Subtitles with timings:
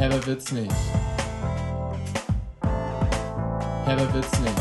[0.00, 0.72] Herber wird's nicht.
[3.84, 4.58] Herber wird's nicht.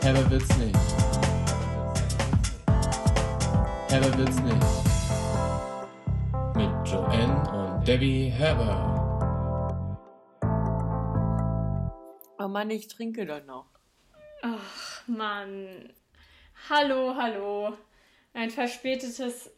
[0.00, 0.78] Herber wird's nicht.
[3.88, 4.66] Herber wird's nicht.
[6.54, 8.76] Mit Joanne und Debbie Herber.
[12.38, 13.66] Oh Mann, ich trinke doch noch.
[14.42, 15.92] Ach, Mann.
[16.68, 17.76] Hallo, hallo.
[18.34, 19.50] Ein verspätetes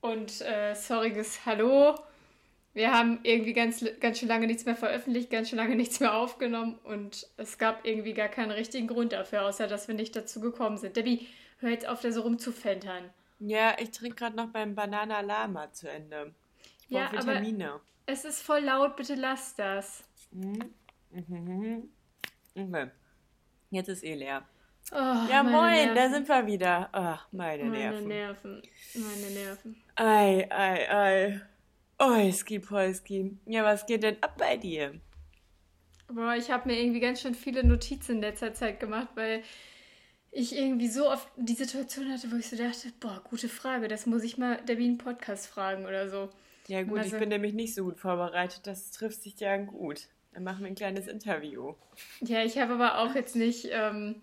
[0.00, 1.94] und äh, sorriges Hallo.
[2.76, 6.14] Wir haben irgendwie ganz, ganz schön lange nichts mehr veröffentlicht, ganz schön lange nichts mehr
[6.14, 10.40] aufgenommen und es gab irgendwie gar keinen richtigen Grund dafür, außer dass wir nicht dazu
[10.40, 10.94] gekommen sind.
[10.94, 11.26] Debbie,
[11.60, 13.08] hör jetzt auf, da so rumzufentern.
[13.38, 16.34] Ja, ich trinke gerade noch beim Banana Lama zu Ende.
[16.82, 17.80] Ich brauche Ja, aber- Vitamine.
[18.04, 20.04] Es ist voll laut, bitte lass das.
[20.30, 20.74] Mhm.
[21.10, 21.88] Mhm.
[22.54, 22.90] Okay.
[23.70, 24.44] Jetzt ist eh leer.
[24.92, 24.96] Oh,
[25.30, 26.12] Ja, moin, da Nerven.
[26.12, 26.88] sind wir wieder.
[26.92, 28.06] Ach, meine, Meine Nerven.
[28.08, 28.62] Nerven.
[28.94, 29.82] Meine Nerven.
[29.96, 31.40] Ei, ei, ei.
[31.98, 33.36] Oiski, Polski.
[33.46, 35.00] Ja, was geht denn ab bei dir?
[36.08, 39.42] Boah, ich habe mir irgendwie ganz schön viele Notizen in letzter Zeit gemacht, weil
[40.30, 44.06] ich irgendwie so oft die Situation hatte, wo ich so dachte, boah, gute Frage, das
[44.06, 46.28] muss ich mal Debbie einen Podcast fragen oder so.
[46.68, 48.60] Ja gut, Also- ich bin nämlich nicht so gut vorbereitet.
[48.66, 50.08] Das trifft sich ja gut.
[50.32, 51.74] Dann machen wir ein kleines Interview.
[52.20, 54.16] Ja, ich habe aber auch jetzt nicht ähm,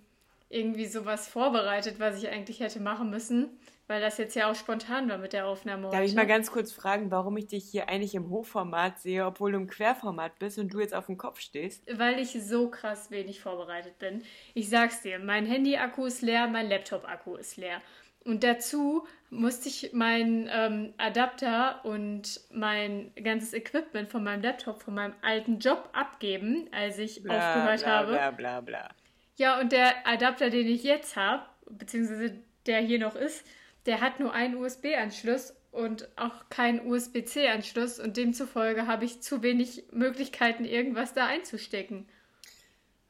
[0.49, 3.49] irgendwie sowas vorbereitet, was ich eigentlich hätte machen müssen,
[3.87, 6.15] weil das jetzt ja auch spontan war mit der Aufnahme Darf ich heute.
[6.15, 9.67] mal ganz kurz fragen, warum ich dich hier eigentlich im Hochformat sehe, obwohl du im
[9.67, 11.83] Querformat bist und du jetzt auf dem Kopf stehst?
[11.97, 14.23] Weil ich so krass wenig vorbereitet bin.
[14.53, 17.81] Ich sag's dir, mein Handy-Akku ist leer, mein Laptop-Akku ist leer.
[18.25, 24.93] Und dazu musste ich meinen ähm, Adapter und mein ganzes Equipment von meinem Laptop, von
[24.93, 28.11] meinem alten Job abgeben, als ich Bla, aufgehört bla, habe.
[28.13, 28.89] bla bla bla.
[29.35, 33.45] Ja, und der Adapter, den ich jetzt habe, beziehungsweise der hier noch ist,
[33.85, 39.85] der hat nur einen USB-Anschluss und auch keinen USB-C-Anschluss und demzufolge habe ich zu wenig
[39.91, 42.07] Möglichkeiten, irgendwas da einzustecken.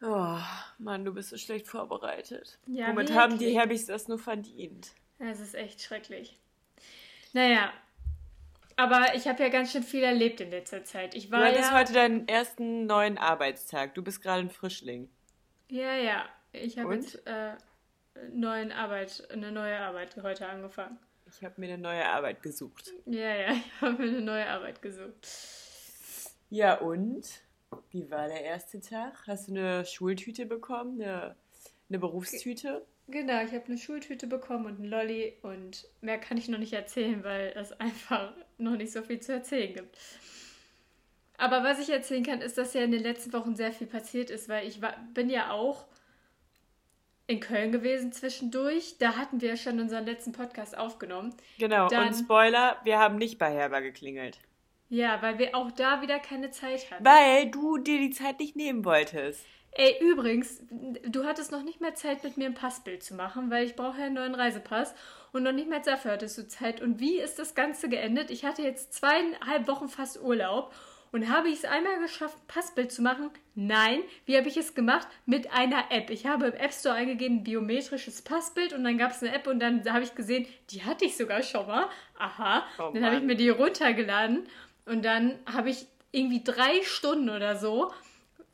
[0.01, 0.37] Oh,
[0.79, 2.57] Mann, du bist so schlecht vorbereitet.
[2.67, 3.17] Ja, Womit wirklich.
[3.17, 4.91] haben die Herbys das nur verdient?
[5.19, 6.37] Es ist echt schrecklich.
[7.33, 7.71] Naja,
[8.75, 11.15] aber ich habe ja ganz schön viel erlebt in letzter Zeit.
[11.15, 13.93] Ich Du war hattest ja, heute deinen ersten neuen Arbeitstag.
[13.93, 15.09] Du bist gerade ein Frischling.
[15.69, 17.53] ja, ja, ich habe jetzt äh,
[18.33, 20.97] neuen Arbeit, eine neue Arbeit heute angefangen.
[21.25, 22.91] Ich habe mir eine neue Arbeit gesucht.
[23.05, 25.27] Ja, ja, ich habe mir eine neue Arbeit gesucht.
[26.49, 27.25] Ja, und?
[27.89, 29.25] Wie war der erste Tag?
[29.25, 31.01] Hast du eine Schultüte bekommen?
[31.01, 31.35] Eine,
[31.89, 32.85] eine Berufstüte?
[33.07, 36.73] Genau, ich habe eine Schultüte bekommen und einen Lolli und mehr kann ich noch nicht
[36.73, 39.97] erzählen, weil es einfach noch nicht so viel zu erzählen gibt.
[41.37, 44.29] Aber was ich erzählen kann, ist, dass ja in den letzten Wochen sehr viel passiert
[44.29, 45.85] ist, weil ich war, bin ja auch
[47.33, 48.97] in Köln gewesen zwischendurch.
[48.99, 51.35] Da hatten wir ja schon unseren letzten Podcast aufgenommen.
[51.59, 54.39] Genau, Dann- und Spoiler, wir haben nicht bei Herber geklingelt.
[54.89, 57.03] Ja, weil wir auch da wieder keine Zeit hatten.
[57.03, 59.43] Weil du dir die Zeit nicht nehmen wolltest.
[59.75, 63.65] Ey, übrigens, du hattest noch nicht mehr Zeit, mit mir ein Passbild zu machen, weil
[63.65, 64.93] ich brauche ja einen neuen Reisepass
[65.31, 66.79] und noch nicht mehr dafür hattest du Zeit.
[66.79, 68.29] Und wie ist das Ganze geendet?
[68.29, 70.71] Ich hatte jetzt zweieinhalb Wochen fast Urlaub
[71.13, 73.29] und habe ich es einmal geschafft, ein Passbild zu machen?
[73.53, 73.99] Nein.
[74.25, 75.07] Wie habe ich es gemacht?
[75.27, 76.09] Mit einer App.
[76.09, 79.59] Ich habe im App Store eingegeben, biometrisches Passbild und dann gab es eine App und
[79.59, 81.87] dann habe ich gesehen, die hatte ich sogar schon mal.
[82.17, 82.65] Aha.
[82.79, 84.47] Oh dann habe ich mir die runtergeladen
[84.87, 87.93] und dann habe ich irgendwie drei Stunden oder so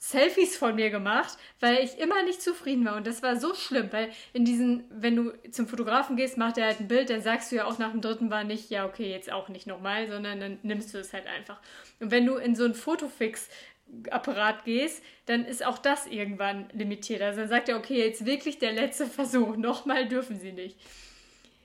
[0.02, 2.96] Selfies von mir gemacht, weil ich immer nicht zufrieden war.
[2.96, 6.68] Und das war so schlimm, weil in diesen, wenn du zum Fotografen gehst, macht er
[6.68, 9.12] halt ein Bild, dann sagst du ja auch nach dem dritten Mal nicht, ja, okay,
[9.12, 11.60] jetzt auch nicht nochmal, sondern dann nimmst du es halt einfach.
[12.00, 17.22] Und wenn du in so einen Fotofix-Apparat gehst, dann ist auch das irgendwann limitiert.
[17.22, 20.78] Also dann sagt er, okay, jetzt wirklich der letzte Versuch, nochmal dürfen sie nicht.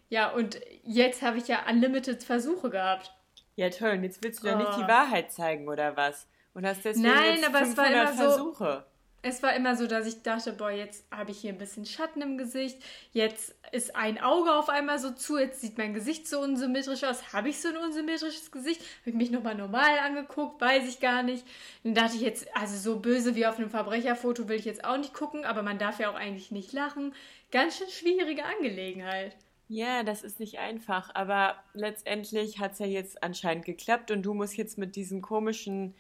[0.09, 3.13] Ja, und jetzt habe ich ja unlimited Versuche gehabt.
[3.57, 3.91] Ja, toll.
[3.91, 4.81] Und jetzt willst du doch nicht Oh.
[4.83, 6.27] die Wahrheit zeigen, oder was?
[6.55, 8.87] Und hast deswegen Nein, jetzt aber es war 500 immer so- Versuche.
[9.27, 12.21] Es war immer so, dass ich dachte, boah, jetzt habe ich hier ein bisschen Schatten
[12.21, 12.77] im Gesicht,
[13.13, 17.33] jetzt ist ein Auge auf einmal so zu, jetzt sieht mein Gesicht so unsymmetrisch aus.
[17.33, 18.83] Habe ich so ein unsymmetrisches Gesicht?
[19.01, 20.61] Habe ich mich nochmal normal angeguckt?
[20.61, 21.47] Weiß ich gar nicht.
[21.85, 24.99] Dann dachte ich jetzt, also so böse wie auf einem Verbrecherfoto will ich jetzt auch
[24.99, 27.15] nicht gucken, aber man darf ja auch eigentlich nicht lachen.
[27.51, 29.35] Ganz schön schwierige Angelegenheit.
[29.69, 34.35] Ja, das ist nicht einfach, aber letztendlich hat es ja jetzt anscheinend geklappt und du
[34.35, 35.95] musst jetzt mit diesem komischen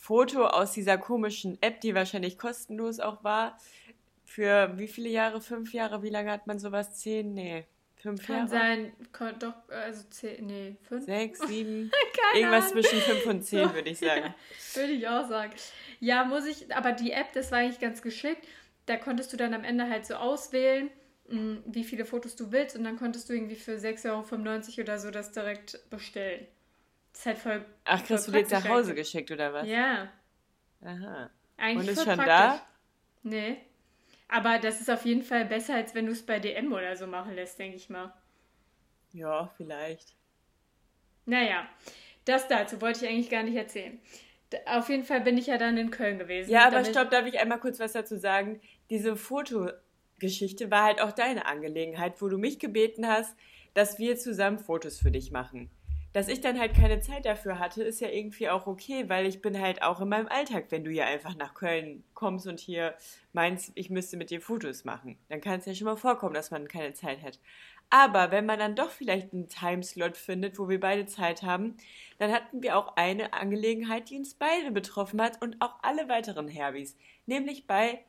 [0.00, 3.58] Foto aus dieser komischen App, die wahrscheinlich kostenlos auch war,
[4.24, 5.42] für wie viele Jahre?
[5.42, 6.02] Fünf Jahre?
[6.02, 6.96] Wie lange hat man sowas?
[6.98, 7.34] Zehn?
[7.34, 7.66] Nee,
[7.96, 8.48] fünf Kann Jahre?
[8.48, 8.92] sein,
[9.38, 11.04] doch, also zehn, nee, fünf.
[11.04, 11.90] Sechs, sieben?
[12.32, 12.82] Keine Irgendwas Ahnung.
[12.82, 14.34] zwischen fünf und zehn, würde ich sagen.
[14.74, 15.52] Würde ich auch sagen.
[15.98, 18.46] Ja, muss ich, aber die App, das war eigentlich ganz geschickt.
[18.86, 20.90] Da konntest du dann am Ende halt so auswählen,
[21.28, 24.06] mh, wie viele Fotos du willst und dann konntest du irgendwie für 6,95
[24.78, 26.46] Euro oder so das direkt bestellen.
[27.12, 27.64] Das ist halt voll.
[27.84, 29.06] Ach, kriegst du die jetzt nach Hause eigentlich.
[29.06, 29.66] geschickt oder was?
[29.66, 30.10] Ja,
[30.82, 31.30] Aha.
[31.56, 32.62] eigentlich Und ist schon praktisch.
[33.22, 33.56] Nee.
[34.28, 37.06] Aber das ist auf jeden Fall besser, als wenn du es bei DM oder so
[37.06, 38.14] machen lässt, denke ich mal.
[39.12, 40.14] Ja, vielleicht.
[41.26, 41.68] Naja,
[42.24, 44.00] das dazu wollte ich eigentlich gar nicht erzählen.
[44.66, 46.50] Auf jeden Fall bin ich ja dann in Köln gewesen.
[46.50, 48.60] Ja, aber stopp, darf ich einmal kurz was dazu sagen?
[48.88, 53.36] Diese Fotogeschichte war halt auch deine Angelegenheit, wo du mich gebeten hast,
[53.74, 55.70] dass wir zusammen Fotos für dich machen.
[56.12, 59.40] Dass ich dann halt keine Zeit dafür hatte, ist ja irgendwie auch okay, weil ich
[59.40, 62.96] bin halt auch in meinem Alltag, wenn du ja einfach nach Köln kommst und hier
[63.32, 65.16] meinst, ich müsste mit dir Fotos machen.
[65.28, 67.38] Dann kann es ja schon mal vorkommen, dass man keine Zeit hat.
[67.90, 71.76] Aber wenn man dann doch vielleicht einen Timeslot findet, wo wir beide Zeit haben,
[72.18, 76.48] dann hatten wir auch eine Angelegenheit, die uns beide betroffen hat und auch alle weiteren
[76.48, 76.96] Herbis.
[77.26, 78.04] Nämlich bei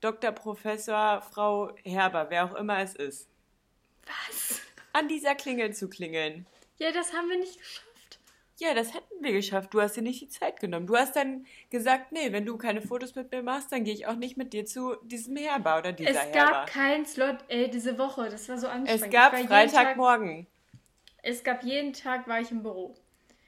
[0.00, 0.32] Dr.
[0.32, 3.28] Professor Frau Herber, wer auch immer es ist.
[4.06, 4.60] Was?
[4.94, 6.46] An dieser Klingel zu klingeln.
[6.80, 8.18] Ja, das haben wir nicht geschafft.
[8.58, 9.72] Ja, das hätten wir geschafft.
[9.72, 10.86] Du hast dir nicht die Zeit genommen.
[10.86, 14.06] Du hast dann gesagt, nee, wenn du keine Fotos mit mir machst, dann gehe ich
[14.06, 16.50] auch nicht mit dir zu diesem Herber oder dieser Es Herber.
[16.52, 18.28] gab keinen Slot, ey, diese Woche.
[18.28, 19.04] Das war so anstrengend.
[19.04, 20.46] es gab Freitagmorgen.
[21.22, 22.94] es gab jeden Tag, war ich im Büro.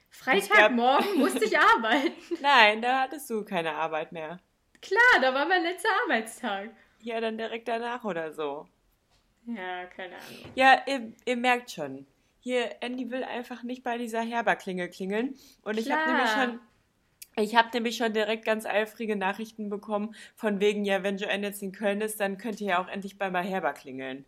[0.09, 2.13] Freitagmorgen musste ich arbeiten.
[2.41, 4.39] Nein, da hattest du keine Arbeit mehr.
[4.81, 6.69] Klar, da war mein letzter Arbeitstag.
[7.01, 8.67] Ja, dann direkt danach oder so.
[9.45, 10.51] Ja, keine Ahnung.
[10.55, 12.05] Ja, ihr, ihr merkt schon.
[12.43, 15.35] Hier, Andy will einfach nicht bei dieser Herberklingel klingeln.
[15.61, 16.13] Und ich habe Klar.
[16.13, 16.59] nämlich schon.
[17.35, 21.63] Ich habe nämlich schon direkt ganz eifrige Nachrichten bekommen, von wegen, ja, wenn Joanne jetzt
[21.63, 24.25] in Köln ist, dann könnt ihr ja auch endlich bei Herber klingeln.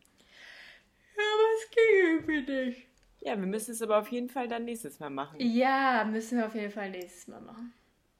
[1.16, 2.88] Ja, aber es ging irgendwie nicht.
[3.20, 5.38] Ja, wir müssen es aber auf jeden Fall dann nächstes Mal machen.
[5.40, 7.74] Ja, müssen wir auf jeden Fall nächstes Mal machen.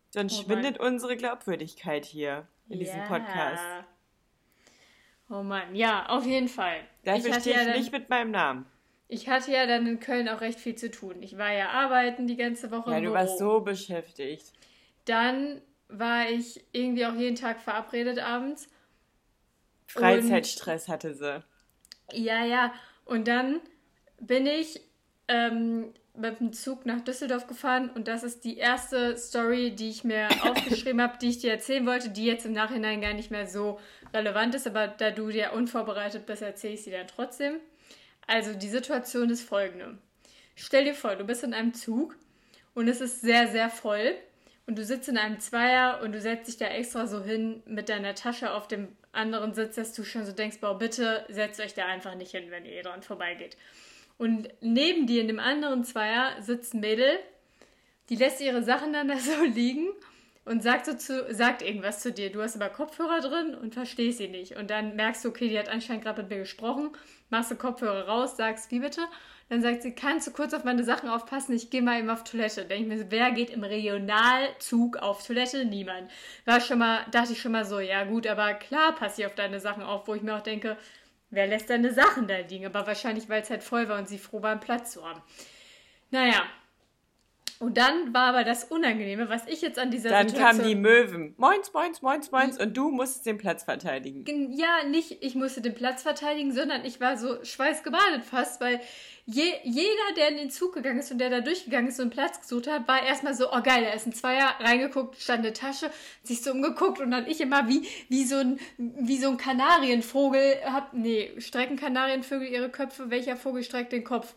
[0.10, 0.46] Sonst Oh Mann.
[0.46, 3.06] schwindet unsere Glaubwürdigkeit hier in diesem ja.
[3.06, 3.64] Podcast.
[5.30, 6.82] Oh Mann, ja, auf jeden Fall.
[7.06, 8.66] Dafür stehe ich ja nicht mit meinem Namen.
[9.08, 11.22] Ich hatte ja dann in Köln auch recht viel zu tun.
[11.22, 13.14] Ich war ja arbeiten die ganze Woche Ja, du Büro.
[13.14, 14.52] warst so beschäftigt.
[15.06, 18.68] Dann war ich irgendwie auch jeden Tag verabredet abends.
[19.88, 21.44] Freizeitstress hatte sie.
[22.14, 22.74] Ja, ja.
[23.06, 23.62] Und dann
[24.20, 24.82] bin ich
[25.28, 30.04] ähm, mit dem Zug nach Düsseldorf gefahren und das ist die erste Story, die ich
[30.04, 33.48] mir aufgeschrieben habe, die ich dir erzählen wollte, die jetzt im Nachhinein gar nicht mehr
[33.48, 33.80] so
[34.14, 37.60] relevant ist, aber da du dir unvorbereitet bist, erzähle ich sie dann trotzdem.
[38.28, 39.98] Also die Situation ist folgende.
[40.56, 42.16] Stell dir vor, du bist in einem Zug
[42.74, 44.16] und es ist sehr, sehr voll
[44.66, 47.90] und du sitzt in einem Zweier und du setzt dich da extra so hin mit
[47.90, 51.74] deiner Tasche auf dem anderen Sitz, dass du schon so denkst, boah, bitte setzt euch
[51.74, 53.58] da einfach nicht hin, wenn ihr dran vorbeigeht.
[54.18, 57.20] Und neben dir in dem anderen Zweier sitzt ein Mädel,
[58.10, 59.90] die lässt ihre Sachen dann da so liegen
[60.46, 62.32] und sagt, so zu, sagt irgendwas zu dir.
[62.32, 64.56] Du hast aber Kopfhörer drin und verstehst sie nicht.
[64.56, 66.92] Und dann merkst du, okay, die hat anscheinend gerade mit mir gesprochen,
[67.30, 69.02] machst du Kopfhörer raus, sagst, wie bitte?
[69.50, 71.54] Dann sagt sie, kannst du kurz auf meine Sachen aufpassen?
[71.54, 72.66] Ich gehe mal eben auf Toilette.
[72.66, 75.66] Denke ich mir, wer geht im Regionalzug auf Toilette?
[75.66, 76.12] Niemand.
[76.46, 79.36] War schon mal, dachte ich schon mal so, ja gut, aber klar pass ich auf
[79.36, 80.78] deine Sachen auf, wo ich mir auch denke,
[81.30, 82.66] wer lässt deine Sachen da liegen?
[82.66, 85.22] Aber wahrscheinlich, weil es halt voll war und sie froh war, einen Platz zu haben.
[86.12, 86.44] Naja.
[87.60, 90.58] Und dann war aber das Unangenehme, was ich jetzt an dieser Dann Situation...
[90.58, 91.34] kamen die Möwen.
[91.38, 92.60] Moins, moins, moins, moins.
[92.60, 94.26] Und du musstest den Platz verteidigen.
[94.26, 98.82] Gen- Ja, nicht ich musste den Platz verteidigen, sondern ich war so schweißgebadet fast, weil
[99.26, 102.12] je, jeder, der in den Zug gegangen ist und der da durchgegangen ist und einen
[102.12, 105.54] Platz gesucht hat, war erstmal so, oh geil, da ist ein Zweier, reingeguckt, stand eine
[105.54, 105.90] Tasche,
[106.24, 110.56] sich so umgeguckt und dann ich immer wie, wie, so, ein, wie so ein Kanarienvogel,
[110.66, 114.34] hab, nee, strecken Kanarienvögel ihre Köpfe, welcher Vogel streckt den Kopf?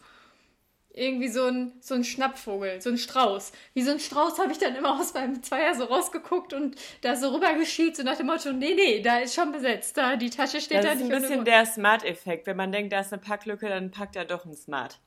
[0.99, 3.52] Irgendwie so ein, so ein Schnappvogel, so ein Strauß.
[3.75, 7.14] Wie so ein Strauß habe ich dann immer aus meinem Zweier so rausgeguckt und da
[7.17, 10.61] so rübergeschielt, so nach dem Motto, nee, nee, da ist schon besetzt, da die Tasche
[10.61, 11.49] steht Das da ist nicht ein ohne bisschen Grund.
[11.49, 12.47] der Smart-Effekt.
[12.47, 14.99] Wenn man denkt, da ist eine Packlücke, dann packt er doch ein Smart.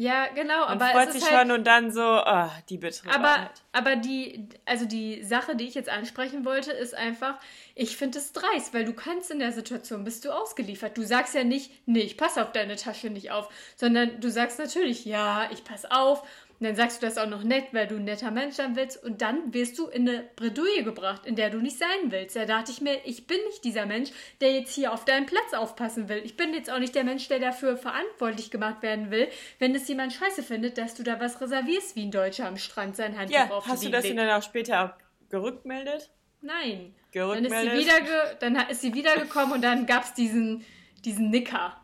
[0.00, 2.78] Ja, genau, Man aber freut es sich ist halt, schon und dann so, oh, die
[2.78, 7.34] bittere aber, aber die, also die Sache, die ich jetzt ansprechen wollte, ist einfach,
[7.74, 10.96] ich finde es dreist, weil du kannst in der Situation, bist du ausgeliefert.
[10.96, 14.60] Du sagst ja nicht, nee, ich passe auf deine Tasche nicht auf, sondern du sagst
[14.60, 16.22] natürlich, ja, ich passe auf.
[16.60, 19.02] Und dann sagst du das auch noch nett, weil du ein netter Mensch sein willst.
[19.02, 22.34] Und dann wirst du in eine Bredouille gebracht, in der du nicht sein willst.
[22.34, 24.10] Da dachte ich mir, ich bin nicht dieser Mensch,
[24.40, 26.20] der jetzt hier auf deinen Platz aufpassen will.
[26.24, 29.28] Ich bin jetzt auch nicht der Mensch, der dafür verantwortlich gemacht werden will,
[29.60, 32.96] wenn es jemand scheiße findet, dass du da was reservierst, wie ein Deutscher am Strand
[32.96, 34.18] sein Handtuch Ja, auf hast du das legt.
[34.18, 34.96] denn dann auch später
[35.30, 36.10] gerückmeldet?
[36.40, 36.94] Nein.
[37.12, 37.78] Dann ist, sie Gerückmeldet?
[37.78, 40.64] wieder dann ist sie wiedergekommen und dann gab es diesen,
[41.04, 41.76] diesen Nicker.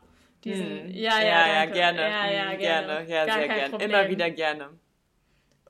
[0.44, 0.94] Diesen, Hm.
[0.94, 1.72] ja, ja, ja, danke.
[1.74, 2.00] gerne.
[2.00, 3.06] Ja, ja, Hm, gerne.
[3.08, 3.70] Ja, Gar sehr gerne.
[3.70, 3.90] Problem.
[3.90, 4.68] Immer wieder gerne.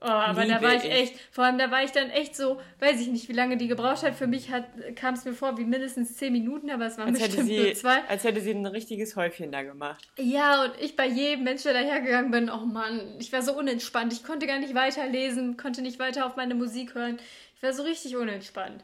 [0.01, 0.91] Oh, aber Liebe da war ich ich.
[0.91, 3.67] echt, vor allem da war ich dann echt so, weiß ich nicht, wie lange die
[3.67, 4.13] gebraucht hat.
[4.13, 4.49] Für mich
[4.95, 7.73] kam es mir vor wie mindestens zehn Minuten, aber es waren Als bestimmt nur sie,
[7.73, 8.03] zwei.
[8.07, 10.05] als hätte sie ein richtiges Häufchen da gemacht.
[10.19, 14.11] Ja, und ich bei jedem Menschen, der dahergegangen bin, oh Mann, ich war so unentspannt.
[14.13, 17.17] Ich konnte gar nicht weiterlesen, konnte nicht weiter auf meine Musik hören.
[17.55, 18.83] Ich war so richtig unentspannt.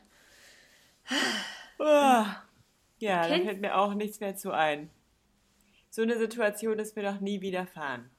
[1.77, 2.25] Oh.
[3.00, 4.89] Ja, da fällt mir auch nichts mehr zu ein.
[5.91, 8.10] So eine Situation ist mir noch nie widerfahren.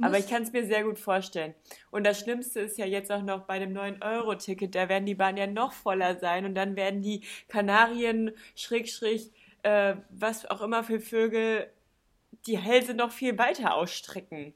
[0.00, 1.54] Aber ich kann es mir sehr gut vorstellen.
[1.90, 5.38] Und das Schlimmste ist ja jetzt auch noch bei dem 9-Euro-Ticket, da werden die Bahnen
[5.38, 11.00] ja noch voller sein und dann werden die Kanarien, Schrägstrich, äh, was auch immer für
[11.00, 11.68] Vögel,
[12.46, 14.54] die Hälse noch viel weiter ausstrecken.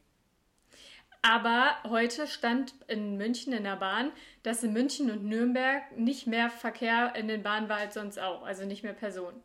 [1.22, 4.12] Aber heute stand in München in der Bahn,
[4.44, 8.42] dass in München und Nürnberg nicht mehr Verkehr in den Bahnen war als sonst auch.
[8.42, 9.42] Also nicht mehr Personen.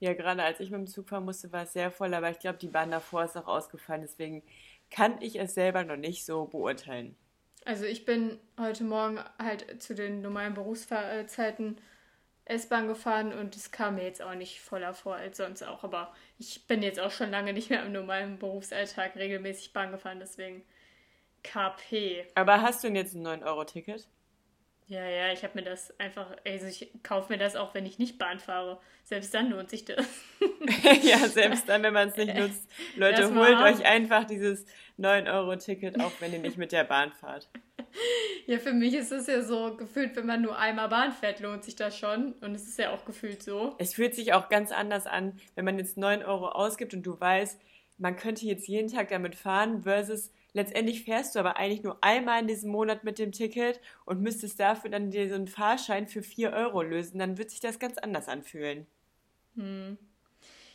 [0.00, 2.38] Ja, gerade als ich mit dem Zug fahren musste, war es sehr voll, aber ich
[2.38, 4.42] glaube, die Bahn davor ist auch ausgefallen, deswegen
[4.90, 7.14] kann ich es selber noch nicht so beurteilen.
[7.64, 11.78] Also ich bin heute Morgen halt zu den normalen Berufszeiten
[12.46, 15.84] S-Bahn gefahren und es kam mir jetzt auch nicht voller vor als sonst auch.
[15.84, 20.18] Aber ich bin jetzt auch schon lange nicht mehr im normalen Berufsalltag regelmäßig Bahn gefahren,
[20.18, 20.64] deswegen
[21.42, 22.26] KP.
[22.34, 24.08] Aber hast du denn jetzt ein 9-Euro-Ticket?
[24.90, 28.00] Ja, ja, ich habe mir das einfach, also ich kaufe mir das auch, wenn ich
[28.00, 28.80] nicht Bahn fahre.
[29.04, 30.04] Selbst dann lohnt sich das.
[31.02, 32.68] ja, selbst dann, wenn man es nicht nutzt.
[32.96, 34.66] Leute, mal holt euch einfach dieses
[34.98, 37.48] 9-Euro-Ticket, auch wenn ihr nicht mit der Bahn fahrt.
[38.46, 41.62] Ja, für mich ist es ja so gefühlt, wenn man nur einmal Bahn fährt, lohnt
[41.62, 42.32] sich das schon.
[42.40, 43.76] Und es ist ja auch gefühlt so.
[43.78, 47.20] Es fühlt sich auch ganz anders an, wenn man jetzt 9 Euro ausgibt und du
[47.20, 47.60] weißt,
[48.00, 52.40] man könnte jetzt jeden Tag damit fahren, versus letztendlich fährst du aber eigentlich nur einmal
[52.40, 56.22] in diesem Monat mit dem Ticket und müsstest dafür dann dir so einen Fahrschein für
[56.22, 57.18] 4 Euro lösen.
[57.18, 58.86] Dann wird sich das ganz anders anfühlen.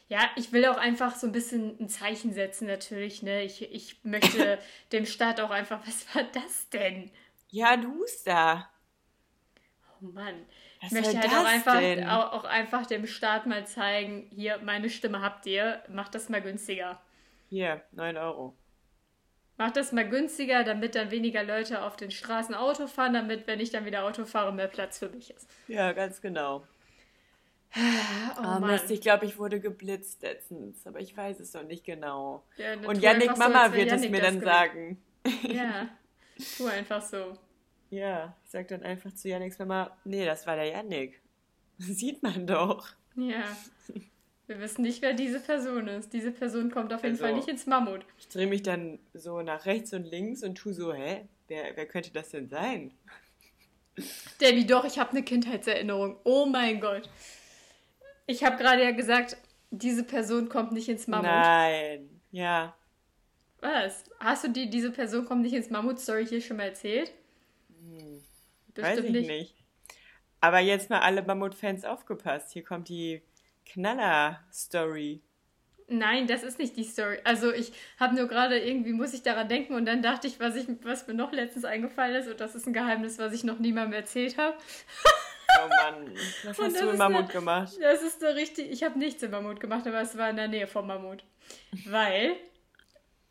[0.07, 3.23] Ja, ich will auch einfach so ein bisschen ein Zeichen setzen, natürlich.
[3.23, 3.43] Ne?
[3.43, 4.59] Ich, ich möchte
[4.91, 7.11] dem Staat auch einfach, was war das denn?
[7.49, 8.69] Ja, du da.
[9.99, 10.45] Oh Mann.
[10.81, 14.91] Was ich möchte halt auch einfach, auch, auch einfach dem Staat mal zeigen, hier, meine
[14.91, 17.01] Stimme habt ihr, macht das mal günstiger.
[17.55, 18.53] Hier, 9 Euro.
[19.55, 23.61] Macht das mal günstiger, damit dann weniger Leute auf den Straßen Auto fahren, damit, wenn
[23.61, 25.49] ich dann wieder Auto fahre, mehr Platz für mich ist.
[25.69, 26.67] Ja, ganz genau.
[28.37, 28.71] Oh, Mann.
[28.71, 32.43] Mist, ich glaube, ich wurde geblitzt letztens, aber ich weiß es noch nicht genau.
[32.57, 35.01] Ja, Und Yannick so, Mama wär wird es Yannick mir dann sagen.
[35.43, 35.87] Ja,
[36.57, 37.37] tu einfach so.
[37.89, 41.21] Ja, ich sag dann einfach zu Yannicks Mama, nee, das war der Yannick.
[41.77, 42.89] Sieht man doch.
[43.15, 43.45] Ja.
[44.47, 46.13] Wir wissen nicht, wer diese Person ist.
[46.13, 48.05] Diese Person kommt auf jeden Also- Fall nicht ins Mammut.
[48.19, 51.27] Ich drehe mich dann so nach rechts und links und tu so, hä?
[51.47, 52.91] Wer, wer könnte das denn sein?
[54.41, 56.17] Debbie, doch, ich habe eine Kindheitserinnerung.
[56.23, 57.09] Oh mein Gott.
[58.27, 59.37] Ich habe gerade ja gesagt,
[59.71, 61.25] diese Person kommt nicht ins Mammut.
[61.27, 62.21] Nein.
[62.31, 62.75] Ja.
[63.61, 64.03] Was?
[64.19, 67.13] Hast du die, diese Person kommt nicht ins Mammut-Story hier schon mal erzählt?
[68.75, 69.55] Weiß ich nicht.
[70.41, 72.51] Aber jetzt mal alle Mammut-Fans aufgepasst.
[72.51, 73.21] Hier kommt die
[73.65, 75.21] Knaller-Story.
[75.87, 77.19] Nein, das ist nicht die Story.
[77.25, 80.55] Also ich habe nur gerade irgendwie, muss ich daran denken und dann dachte ich, was,
[80.55, 83.59] ich, was mir noch letztens eingefallen ist und das ist ein Geheimnis, was ich noch
[83.59, 84.57] niemandem erzählt habe.
[85.63, 86.11] Oh Mann.
[86.43, 87.73] Was hast du im Mammut eine- gemacht?
[87.79, 90.47] Das ist so richtig, ich habe nichts im Mammut gemacht, aber es war in der
[90.47, 91.23] Nähe vom Mammut.
[91.85, 92.35] Weil,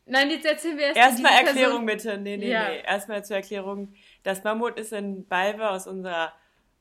[0.05, 2.17] nein, jetzt erzählen wir erst Erstmal Erklärung Person- bitte.
[2.21, 2.69] Nee, nee, Ja.
[2.69, 2.81] nee.
[2.85, 3.93] Erstmal zur Erklärung.
[4.23, 6.31] Das Mammut ist in Balve aus unserer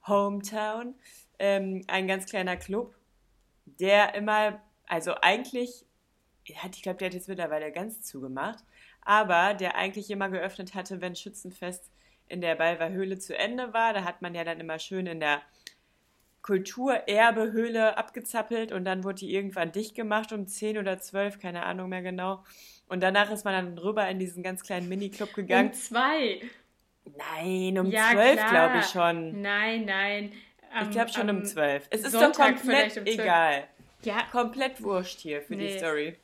[0.07, 0.95] Hometown
[1.41, 2.95] ähm, ein ganz kleiner Club,
[3.81, 5.85] der immer, also eigentlich,
[6.57, 8.65] hat, ich glaube, der hat jetzt mittlerweile ganz zugemacht,
[9.03, 11.91] aber der eigentlich immer geöffnet hatte, wenn Schützenfest
[12.29, 13.93] in der Balver Höhle zu Ende war.
[13.93, 15.43] Da hat man ja dann immer schön in der
[16.43, 21.89] Kulturerbehöhle abgezappelt und dann wurde die irgendwann dicht gemacht um 10 oder 12, keine Ahnung
[21.89, 22.45] mehr genau.
[22.87, 25.69] Und danach ist man dann rüber in diesen ganz kleinen Miniclub gegangen.
[25.69, 26.43] Um zwei.
[27.17, 28.51] Nein, um Ja, 12 klar.
[28.51, 29.41] glaube ich schon.
[29.41, 30.33] Nein, nein.
[30.83, 31.87] Ich glaube schon um 12.
[31.91, 33.07] Es ist Sonntag doch komplett um 12.
[33.07, 33.65] egal.
[34.03, 35.79] Ja, Komplett wurscht hier für die Nee.
[35.79, 36.17] Story.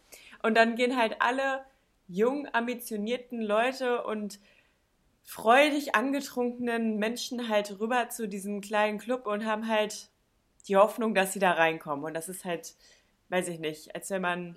[0.42, 1.64] Und dann gehen halt alle
[2.08, 4.38] jung ambitionierten Leute und
[5.22, 10.08] freudig angetrunkenen Menschen halt rüber zu diesem kleinen Club und haben halt
[10.66, 12.04] die Hoffnung, dass sie da reinkommen.
[12.04, 12.74] Und das ist halt,
[13.28, 14.56] weiß ich nicht, als wenn man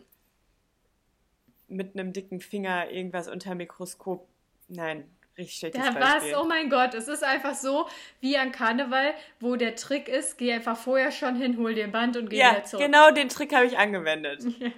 [1.68, 4.28] mit einem dicken Finger irgendwas unter Mikroskop.
[4.68, 6.32] Nein, richtig schlechtes da Beispiel.
[6.34, 6.42] war's.
[6.42, 7.88] Oh mein Gott, es ist einfach so
[8.20, 11.92] wie an Karneval, wo der Trick ist, geh einfach vorher schon hin, hol dir ein
[11.92, 12.86] Band und geh ja, wieder zurück.
[12.86, 14.44] genau den Trick habe ich angewendet.
[14.60, 14.72] Ja.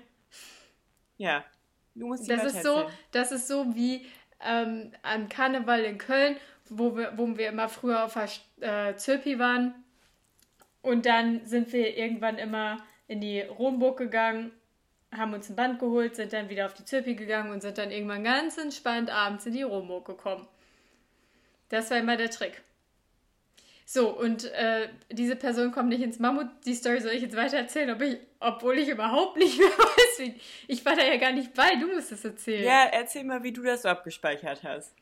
[1.17, 1.45] Ja.
[1.93, 4.05] Du musst die Das ist so, das ist so wie
[4.41, 6.35] ähm, an Karneval in Köln,
[6.69, 8.17] wo wir, wo wir immer früher auf
[8.59, 9.73] der äh, Zirpi waren.
[10.81, 14.51] Und dann sind wir irgendwann immer in die Romburg gegangen,
[15.11, 17.91] haben uns ein Band geholt, sind dann wieder auf die Zirpi gegangen und sind dann
[17.91, 20.47] irgendwann ganz entspannt abends in die Romburg gekommen.
[21.69, 22.61] Das war immer der Trick.
[23.87, 26.47] So, und äh, diese Person kommt nicht ins Mammut.
[26.65, 30.19] Die Story soll ich jetzt weiter erzählen, ob ich, obwohl ich überhaupt nicht mehr weiß,
[30.19, 30.41] wie.
[30.67, 32.63] Ich war da ja gar nicht bei, du musst es erzählen.
[32.63, 34.95] Ja, erzähl mal, wie du das so abgespeichert hast.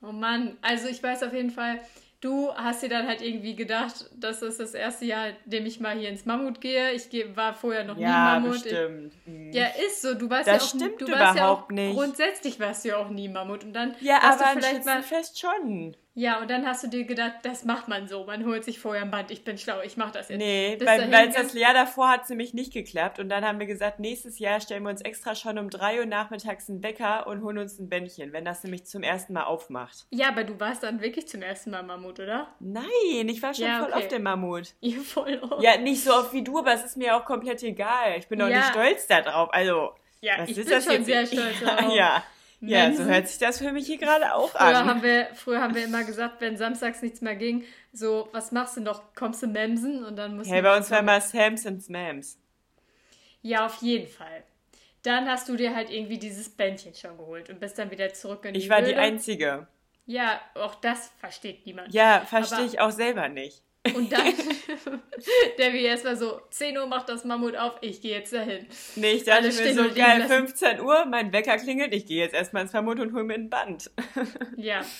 [0.00, 1.80] Oh Mann, also ich weiß auf jeden Fall,
[2.24, 5.78] du hast dir dann halt irgendwie gedacht, das ist das erste Jahr, in dem ich
[5.80, 6.92] mal hier ins Mammut gehe.
[6.92, 8.62] Ich war vorher noch Ja, nie Mammut.
[8.62, 9.12] bestimmt.
[9.26, 10.14] Ich, ja, ist so.
[10.14, 11.94] Du warst Das ja auch, stimmt du warst ja auch überhaupt nicht.
[11.94, 13.62] Grundsätzlich warst du ja auch nie Mammut.
[13.64, 15.02] Und dann Ja, hast aber du vielleicht mal.
[15.02, 15.96] Schützenfest schon.
[16.16, 18.24] Ja, und dann hast du dir gedacht, das macht man so.
[18.24, 19.32] Man holt sich vorher ein Band.
[19.32, 20.38] Ich bin schlau, ich mach das jetzt.
[20.38, 23.18] Nee, Bis weil, weil das Jahr davor hat es nämlich nicht geklappt.
[23.18, 26.06] Und dann haben wir gesagt, nächstes Jahr stellen wir uns extra schon um 3 Uhr
[26.06, 30.06] nachmittags einen Wecker und holen uns ein Bändchen, wenn das nämlich zum ersten Mal aufmacht.
[30.10, 32.46] Ja, aber du warst dann wirklich zum ersten Mal Mammut, oder?
[32.60, 32.84] Nein,
[33.28, 33.98] ich war schon Ja, voll okay.
[34.04, 34.72] auf dem Mammut.
[34.80, 35.60] Ihr voll auf.
[35.60, 38.14] Ja, nicht so oft wie du, aber es ist mir auch komplett egal.
[38.18, 38.58] Ich bin doch Ja.
[38.58, 39.52] nicht stolz darauf.
[39.52, 39.90] Also,
[40.20, 41.06] Ja, was ich ist bin das schon jetzt?
[41.06, 41.92] sehr stolz ja, darauf.
[41.96, 42.24] ja.
[42.68, 44.86] Ja, so hört sich das für mich hier gerade auch Früher an.
[44.86, 48.76] haben, wir, früher haben wir immer gesagt, wenn samstags nichts mehr ging, so, was machst
[48.76, 49.14] du noch?
[49.14, 50.04] Kommst du Memsen?
[50.04, 52.38] Und dann mussten Hey, bei uns war immer Sams und Smams.
[53.42, 54.44] Ja, auf jeden Fall.
[55.02, 58.46] Dann hast du dir halt irgendwie dieses Bändchen schon geholt und bist dann wieder zurück
[58.46, 58.98] in die Ich war die Höhle.
[58.98, 59.66] Einzige.
[60.06, 61.92] Ja, auch das versteht niemand.
[61.92, 63.62] Ja, verstehe ich auch selber nicht.
[63.94, 64.32] Und dann,
[65.58, 68.66] der wie erstmal so, 10 Uhr macht das Mammut auf, ich gehe jetzt dahin.
[68.96, 70.46] Nee, ich dachte Alle mir so, geil, lassen.
[70.46, 73.50] 15 Uhr, mein Wecker klingelt, ich gehe jetzt erstmal ins Vermut und hol mir ein
[73.50, 73.90] Band.
[74.56, 74.84] Ja.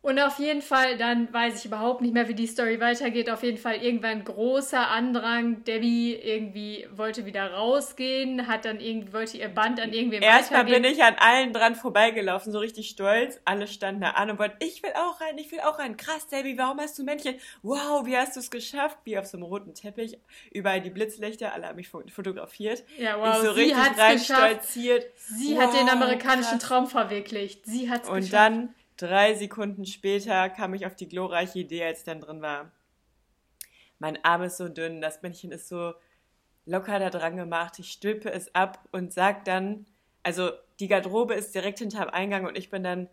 [0.00, 3.28] Und auf jeden Fall, dann weiß ich überhaupt nicht mehr, wie die Story weitergeht.
[3.28, 5.64] Auf jeden Fall irgendwann großer Andrang.
[5.64, 10.84] Debbie irgendwie wollte wieder rausgehen, hat dann irgendwie, wollte ihr Band an irgendwem Erstmal bin
[10.84, 13.40] ich an allen dran vorbeigelaufen, so richtig stolz.
[13.44, 15.96] Alle standen da an und wollten, ich will auch rein, ich will auch rein.
[15.96, 17.34] Krass, Debbie, warum hast du Männchen?
[17.62, 18.98] Wow, wie hast du es geschafft?
[19.04, 20.16] Wie auf so einem roten Teppich,
[20.52, 22.84] überall die Blitzlichter, alle haben mich fo- fotografiert.
[22.98, 24.40] Ja, wow, ich so sie richtig hat's rein geschafft.
[24.64, 25.06] stolziert.
[25.16, 26.68] Sie wow, hat den amerikanischen krass.
[26.68, 27.66] Traum verwirklicht.
[27.66, 28.32] Sie hat es Und geschafft.
[28.34, 32.70] dann, drei Sekunden später, kam ich auf die glorreiche Idee, als ich dann drin war.
[33.98, 35.94] Mein Arm ist so dünn, das Männchen ist so
[36.66, 37.78] locker da dran gemacht.
[37.78, 39.86] Ich stülpe es ab und sag dann,
[40.22, 40.50] also
[40.80, 43.08] die Garderobe ist direkt hinterm Eingang und ich bin dann,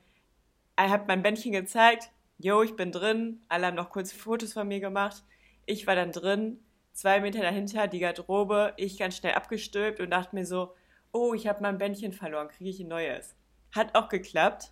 [0.76, 3.42] er hat mein Bändchen gezeigt, yo, ich bin drin.
[3.48, 5.24] Alle haben noch kurz Fotos von mir gemacht.
[5.66, 6.60] Ich war dann drin,
[6.92, 10.74] zwei Meter dahinter, die Garderobe, ich ganz schnell abgestülpt und dachte mir so,
[11.12, 13.36] oh, ich habe mein Bändchen verloren, kriege ich ein neues.
[13.74, 14.72] Hat auch geklappt.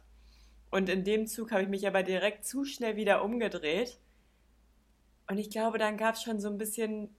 [0.73, 3.99] Und in dem Zug habe ich mich aber direkt zu schnell wieder umgedreht.
[5.29, 7.15] Und ich glaube, dann gab es schon so ein bisschen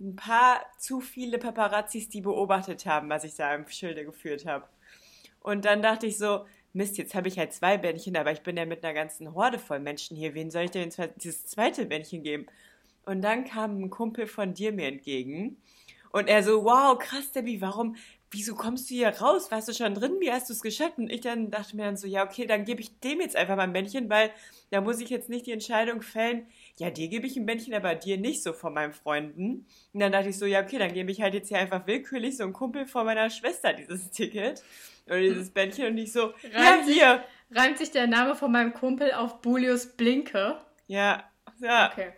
[0.00, 4.66] ein paar zu viele Paparazzis, die beobachtet haben, was ich da im Schilde geführt habe.
[5.38, 8.56] Und dann dachte ich so, Mist, jetzt habe ich halt zwei Bändchen, aber ich bin
[8.56, 10.34] ja mit einer ganzen Horde voll Menschen hier.
[10.34, 12.46] Wen soll ich denn dieses zweite Bändchen geben?
[13.04, 15.62] Und dann kam ein Kumpel von dir mir entgegen.
[16.10, 17.94] Und er so, wow, krass, Debbie, warum,
[18.32, 19.50] wieso kommst du hier raus?
[19.50, 20.16] Warst du schon drin?
[20.20, 20.98] Wie hast du es geschafft?
[20.98, 23.56] Und ich dann dachte mir dann so, ja, okay, dann gebe ich dem jetzt einfach
[23.56, 24.30] mal ein Bändchen, weil
[24.70, 26.46] da muss ich jetzt nicht die Entscheidung fällen,
[26.78, 29.66] ja, dir gebe ich ein Bändchen, aber dir nicht so von meinen Freunden.
[29.92, 32.36] Und dann dachte ich so, ja, okay, dann gebe ich halt jetzt hier einfach willkürlich
[32.36, 34.62] so einem Kumpel von meiner Schwester dieses Ticket
[35.06, 37.24] oder dieses Bändchen und ich so, ja, Reimt sich- hier.
[37.52, 40.56] Reimt sich der Name von meinem Kumpel auf Bulius Blinke?
[40.86, 41.24] Ja,
[41.58, 41.90] ja.
[41.92, 42.12] Okay.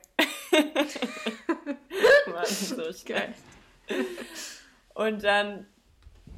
[2.27, 3.33] Mann, so geil.
[4.95, 5.67] Und dann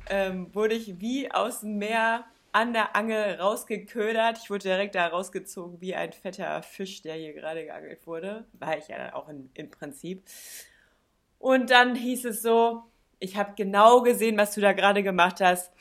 [0.09, 4.39] ähm, wurde ich wie aus dem Meer an der Angel rausgeködert.
[4.39, 8.45] Ich wurde direkt da rausgezogen wie ein fetter Fisch, der hier gerade geangelt wurde.
[8.53, 10.23] War ich ja dann auch in, im Prinzip.
[11.39, 12.85] Und dann hieß es so,
[13.19, 15.73] ich habe genau gesehen, was du da gerade gemacht hast.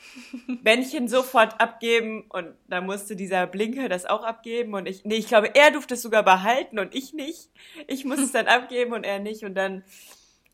[0.62, 5.28] Bändchen sofort abgeben und da musste dieser Blinker das auch abgeben und ich, nee, ich
[5.28, 7.50] glaube, er durfte es sogar behalten und ich nicht.
[7.86, 9.84] Ich musste es dann abgeben und er nicht und dann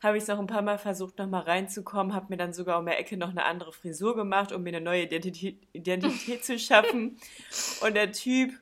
[0.01, 2.79] habe ich es noch ein paar Mal versucht, noch mal reinzukommen, habe mir dann sogar
[2.79, 6.57] um der Ecke noch eine andere Frisur gemacht, um mir eine neue Identität, Identität zu
[6.57, 7.17] schaffen.
[7.81, 8.53] Und der Typ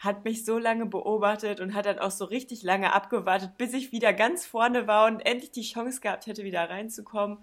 [0.00, 3.90] hat mich so lange beobachtet und hat dann auch so richtig lange abgewartet, bis ich
[3.90, 7.38] wieder ganz vorne war und endlich die Chance gehabt hätte, wieder reinzukommen.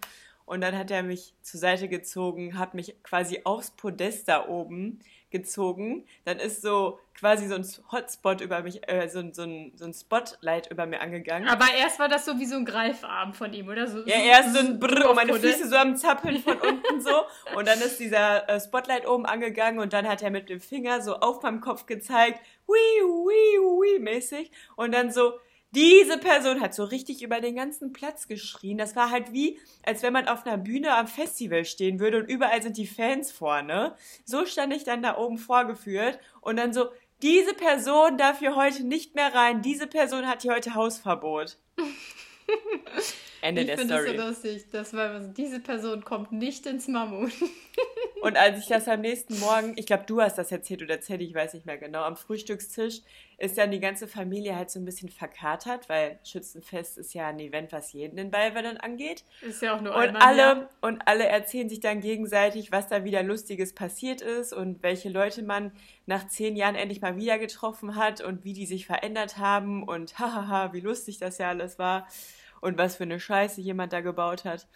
[0.46, 5.00] Und dann hat er mich zur Seite gezogen, hat mich quasi aufs Podest da oben
[5.32, 6.06] gezogen.
[6.26, 9.86] Dann ist so quasi so ein Hotspot über mich, äh, so, ein- so, ein, so
[9.86, 11.48] ein Spotlight über mir angegangen.
[11.50, 13.88] Aber erst war das so wie so ein Greifarm von ihm, oder?
[13.88, 15.34] So, Ja, erst so ein Brrr und meine.
[15.34, 17.24] Füße so am Zappeln von unten so.
[17.56, 21.02] Und dann ist dieser äh, Spotlight oben angegangen und dann hat er mit dem Finger
[21.02, 24.52] so auf meinem Kopf gezeigt, hui, hui, hui mäßig.
[24.76, 25.34] Und dann so,
[25.72, 28.78] diese Person hat so richtig über den ganzen Platz geschrien.
[28.78, 32.30] Das war halt wie, als wenn man auf einer Bühne am Festival stehen würde und
[32.30, 33.96] überall sind die Fans vorne.
[34.26, 36.90] So stand ich dann da oben vorgeführt und dann so,
[37.22, 39.62] diese Person darf hier heute nicht mehr rein.
[39.62, 41.58] Diese Person hat hier heute Hausverbot.
[43.42, 44.18] Ende ich der finde es Story.
[44.18, 44.66] so lustig.
[44.72, 47.32] Das war, diese Person kommt nicht ins Mammut.
[48.22, 51.22] Und als ich das am nächsten Morgen, ich glaube, du hast das erzählt oder erzählt,
[51.22, 53.02] ich weiß nicht mehr genau, am Frühstückstisch
[53.40, 57.40] ist dann die ganze Familie halt so ein bisschen verkatert, weil Schützenfest ist ja ein
[57.40, 59.24] Event, was jeden in Baywellen angeht.
[59.42, 63.04] Ist ja auch nur Und einmal alle, und alle erzählen sich dann gegenseitig, was da
[63.04, 65.72] wieder Lustiges passiert ist und welche Leute man
[66.06, 70.20] nach zehn Jahren endlich mal wieder getroffen hat und wie die sich verändert haben und
[70.20, 72.08] hahaha, wie lustig das ja alles war
[72.62, 74.68] und was für eine Scheiße jemand da gebaut hat.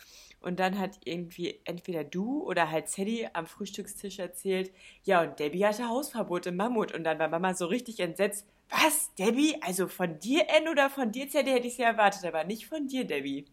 [0.41, 4.71] Und dann hat irgendwie entweder du oder halt Sadie am Frühstückstisch erzählt,
[5.03, 6.93] ja, und Debbie hatte Hausverbot im Mammut.
[6.93, 8.45] Und dann war Mama so richtig entsetzt.
[8.69, 9.55] Was, Debbie?
[9.61, 12.67] Also von dir, N, oder von dir, Sadie, hätte ich es ja erwartet, aber nicht
[12.67, 13.45] von dir, Debbie.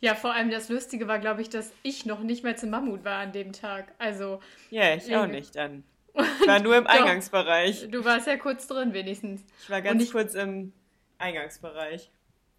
[0.00, 3.02] Ja, vor allem das Lustige war, glaube ich, dass ich noch nicht mehr zum Mammut
[3.04, 3.94] war an dem Tag.
[3.98, 5.36] Also, Ja, ich auch Irgendwie.
[5.36, 5.84] nicht dann.
[6.40, 6.90] Ich war nur im Doch.
[6.90, 7.88] Eingangsbereich.
[7.90, 9.42] du warst ja kurz drin wenigstens.
[9.62, 10.72] Ich war ganz ich- kurz im
[11.18, 12.10] Eingangsbereich.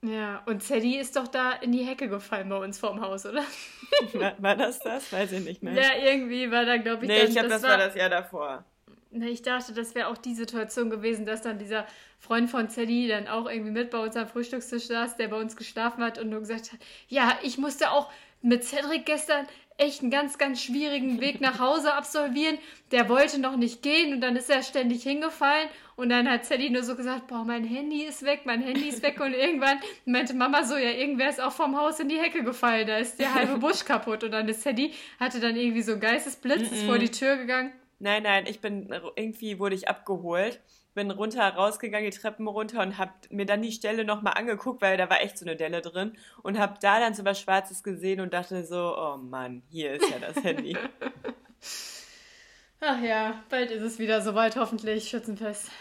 [0.03, 3.43] Ja, und Sadie ist doch da in die Hecke gefallen bei uns vorm Haus, oder?
[4.13, 5.11] War, war das das?
[5.11, 5.73] Weiß ich nicht mehr.
[5.73, 8.63] Ja, irgendwie war da, glaube ich, nee, dann, ich glaube, das, war das Jahr davor.
[9.11, 11.87] Ich dachte, das wäre auch die Situation gewesen, dass dann dieser
[12.19, 15.55] Freund von Sadie dann auch irgendwie mit bei uns am Frühstückstisch saß, der bei uns
[15.55, 20.11] geschlafen hat und nur gesagt hat, ja, ich musste auch mit Cedric gestern echt einen
[20.11, 22.57] ganz, ganz schwierigen Weg nach Hause absolvieren.
[22.91, 25.69] Der wollte noch nicht gehen und dann ist er ständig hingefallen.
[25.95, 29.03] Und dann hat Sadie nur so gesagt, boah, mein Handy ist weg, mein Handy ist
[29.03, 29.19] weg.
[29.19, 32.87] Und irgendwann meinte Mama so, ja, irgendwer ist auch vom Haus in die Hecke gefallen,
[32.87, 34.23] da ist der halbe Busch kaputt.
[34.23, 37.71] Und dann ist Sadie, hatte dann irgendwie so einen Geistesblitz, ist vor die Tür gegangen
[37.99, 40.59] Nein, nein, ich bin irgendwie wurde ich abgeholt,
[40.93, 44.97] bin runter rausgegangen, die Treppen runter und hab mir dann die Stelle nochmal angeguckt, weil
[44.97, 48.19] da war echt so eine Delle drin und hab da dann so was Schwarzes gesehen
[48.19, 50.77] und dachte so, oh Mann, hier ist ja das Handy.
[52.79, 55.71] Ach ja, bald ist es wieder soweit, hoffentlich Schützenfest.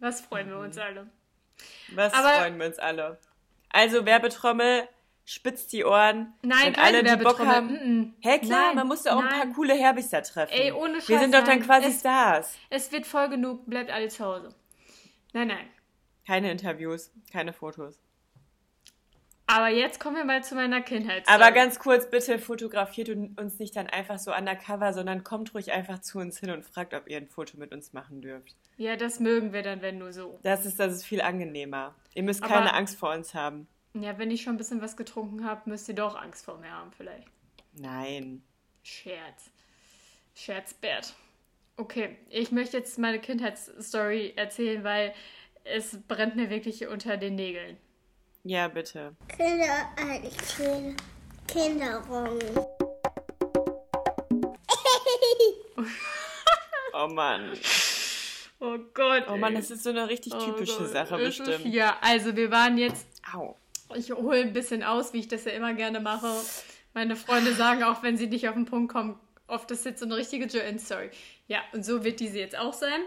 [0.00, 1.08] Was freuen wir uns alle.
[1.94, 3.18] Was Aber- freuen wir uns alle.
[3.70, 4.88] Also Werbetrommel,
[5.30, 6.32] spitzt die Ohren.
[6.42, 8.14] Nein, wenn alle die Bock haben.
[8.20, 9.40] Hä, klar, Nein, man musste auch ein nein.
[9.40, 10.52] paar coole Herbis da treffen.
[10.54, 12.54] Ey, ohne Wir Scheiß, sind doch dann quasi Es- Stars.
[12.70, 14.54] Es wird voll genug, bleibt alle zu Hause.
[15.34, 15.66] Nein, nein.
[16.26, 17.98] Keine Interviews, keine Fotos.
[19.46, 21.24] Aber jetzt kommen wir mal zu meiner Kindheit.
[21.26, 26.00] Aber ganz kurz, bitte fotografiert uns nicht dann einfach so undercover, sondern kommt ruhig einfach
[26.00, 28.54] zu uns hin und fragt, ob ihr ein Foto mit uns machen dürft.
[28.76, 30.38] Ja, das mögen wir dann, wenn nur so.
[30.42, 31.94] Das ist, das ist viel angenehmer.
[32.14, 33.66] Ihr müsst Aber- keine Angst vor uns haben.
[34.02, 36.70] Ja, wenn ich schon ein bisschen was getrunken habe, müsst ihr doch Angst vor mir
[36.70, 37.26] haben, vielleicht.
[37.74, 38.42] Nein.
[38.82, 39.50] Scherz.
[40.34, 41.14] Scherzbert.
[41.76, 45.14] Okay, ich möchte jetzt meine Kindheitsstory erzählen, weil
[45.64, 47.76] es brennt mir wirklich unter den Nägeln.
[48.44, 49.14] Ja, bitte.
[49.28, 50.20] Kinder, äh,
[50.56, 50.96] Kinder,
[51.46, 52.38] Kinderung.
[56.94, 57.52] Oh Mann.
[58.60, 59.24] Oh Gott.
[59.28, 59.60] Oh Mann, ey.
[59.60, 60.88] das ist so eine richtig Oh typische Gott.
[60.90, 61.66] Sache bestimmt.
[61.66, 63.56] Ja, also wir waren jetzt Au.
[63.96, 66.30] Ich hole ein bisschen aus, wie ich das ja immer gerne mache.
[66.94, 70.06] Meine Freunde sagen auch, wenn sie nicht auf den Punkt kommen, oft ist jetzt so
[70.06, 71.10] eine richtige Joanne-Story.
[71.46, 73.00] Ja, und so wird diese jetzt auch sein.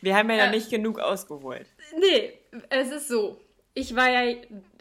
[0.00, 0.50] Wir haben ja Äh.
[0.50, 1.66] nicht genug ausgeholt.
[1.98, 2.34] Nee,
[2.70, 3.40] es ist so.
[3.74, 4.36] Ich war ja,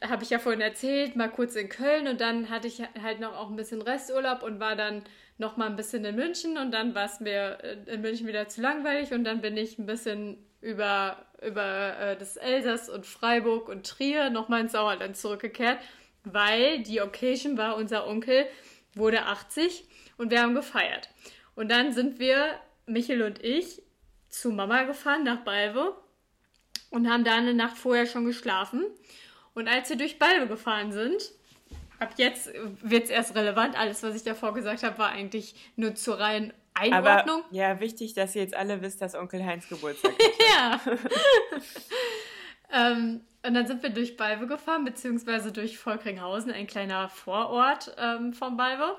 [0.08, 3.36] habe ich ja vorhin erzählt, mal kurz in Köln und dann hatte ich halt noch
[3.36, 5.04] auch ein bisschen Resturlaub und war dann
[5.38, 8.48] noch mal ein bisschen in München und dann war es mir äh, in München wieder
[8.48, 13.68] zu langweilig und dann bin ich ein bisschen über, über äh, das Elsass und Freiburg
[13.68, 15.80] und Trier nochmal ins Sauerland zurückgekehrt,
[16.24, 18.46] weil die Occasion war, unser Onkel
[18.94, 19.86] wurde 80
[20.18, 21.10] und wir haben gefeiert.
[21.56, 23.82] Und dann sind wir, Michel und ich,
[24.30, 25.96] zu Mama gefahren nach Balve
[26.90, 28.86] und haben da eine Nacht vorher schon geschlafen.
[29.54, 31.32] Und als wir durch Balve gefahren sind,
[32.00, 33.78] ab jetzt wird es erst relevant.
[33.78, 37.44] Alles, was ich davor gesagt habe, war eigentlich nur zur reinen Einordnung.
[37.46, 40.32] Aber ja, wichtig, dass ihr jetzt alle wisst, dass Onkel Heinz Geburtstag hat.
[40.50, 40.82] ja.
[42.92, 48.34] ähm, und dann sind wir durch Balve gefahren, beziehungsweise durch Volkringhausen, ein kleiner Vorort ähm,
[48.34, 48.98] von Balve.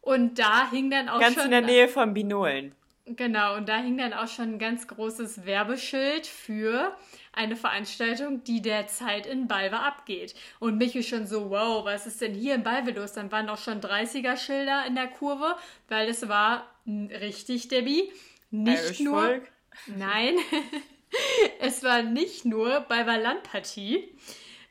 [0.00, 2.74] Und da hing dann auch Ganz schon in der Nähe von Binolen.
[3.06, 6.96] Genau, und da hing dann auch schon ein ganz großes Werbeschild für
[7.36, 10.34] eine Veranstaltung, die derzeit in Balve abgeht.
[10.60, 13.12] Und mich ist schon so, wow, was ist denn hier in Balve los?
[13.12, 15.56] Dann waren auch schon 30er-Schilder in der Kurve,
[15.88, 18.12] weil es war richtig, Debbie,
[18.50, 19.40] nicht nur...
[19.86, 20.36] Nein,
[21.60, 24.16] es war nicht nur Balver Landpartie,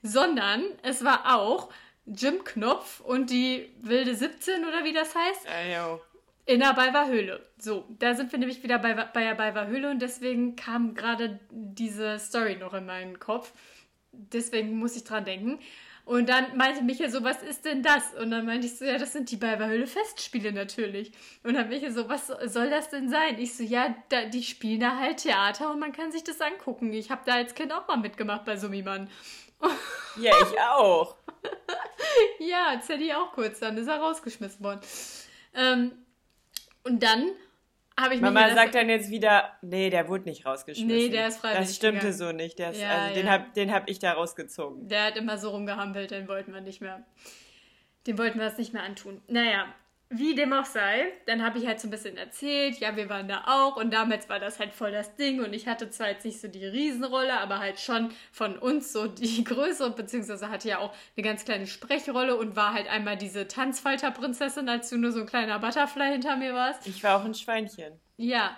[0.02, 1.70] sondern es war auch
[2.06, 6.02] Jim Knopf und die Wilde 17 oder wie das heißt, Ah, jo.
[6.46, 7.46] in der Balver Höhle.
[7.64, 11.40] So, da sind wir nämlich wieder bei, bei der Balver Höhle und deswegen kam gerade
[11.50, 13.54] diese Story noch in meinen Kopf.
[14.12, 15.60] Deswegen muss ich dran denken.
[16.04, 18.14] Und dann meinte Michael so, was ist denn das?
[18.16, 21.14] Und dann meinte ich so, ja, das sind die Balver Höhle Festspiele natürlich.
[21.44, 23.40] Und dann Michael so, was soll das denn sein?
[23.40, 26.92] Ich so, ja, da, die spielen da halt Theater und man kann sich das angucken.
[26.92, 29.10] Ich habe da als Kind auch mal mitgemacht bei Summimann.
[30.18, 31.16] Ja, ich auch.
[32.38, 34.82] Ja, Zeddy auch kurz, dann ist er rausgeschmissen worden.
[35.56, 35.94] Ähm,
[36.84, 37.32] und dann
[38.00, 40.88] habe ich Mama der- sagt dann jetzt wieder, nee, der wurde nicht rausgeschmissen.
[40.88, 42.18] Nee, der ist freiwillig Das stimmte gegangen.
[42.18, 42.60] so nicht.
[42.60, 43.32] Ist, Ja, also den ja.
[43.32, 44.88] hab, den hab ich da rausgezogen.
[44.88, 47.06] Der hat immer so rumgehampelt, den wollten wir nicht mehr.
[48.08, 49.22] Den wollten wir es nicht mehr antun.
[49.28, 49.66] Naja,
[50.18, 53.28] wie dem auch sei, dann habe ich halt so ein bisschen erzählt, ja, wir waren
[53.28, 56.26] da auch und damals war das halt voll das Ding und ich hatte zwar jetzt
[56.26, 60.80] nicht so die Riesenrolle, aber halt schon von uns so die größere, beziehungsweise hatte ja
[60.80, 65.22] auch eine ganz kleine Sprechrolle und war halt einmal diese Tanzfalterprinzessin, als du nur so
[65.22, 66.88] ein kleiner Butterfly hinter mir warst.
[66.88, 68.00] Ich war auch ein Schweinchen.
[68.18, 68.56] Ja,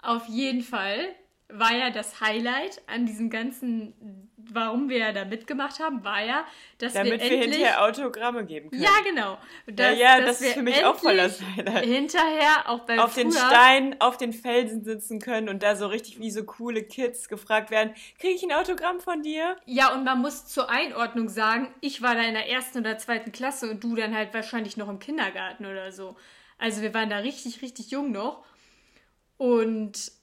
[0.00, 1.14] auf jeden Fall
[1.50, 6.44] war ja das Highlight an diesem ganzen, warum wir ja da mitgemacht haben, war ja,
[6.76, 7.54] dass Damit wir wir, endlich...
[7.54, 8.82] hinterher Autogramme geben können.
[8.82, 9.38] ja, genau.
[9.66, 11.86] ja, ja, dass das ist für mich auch voll das Highlight.
[11.86, 15.86] Hinterher, auch bei Auf den früher, Stein, auf den Felsen sitzen können und da so
[15.86, 19.56] richtig wie so coole Kids gefragt werden, kriege ich ein Autogramm von dir?
[19.64, 23.32] Ja, und man muss zur Einordnung sagen, ich war da in der ersten oder zweiten
[23.32, 26.14] Klasse und du dann halt wahrscheinlich noch im Kindergarten oder so.
[26.58, 28.44] Also wir waren da richtig, richtig jung noch.
[29.38, 30.17] Und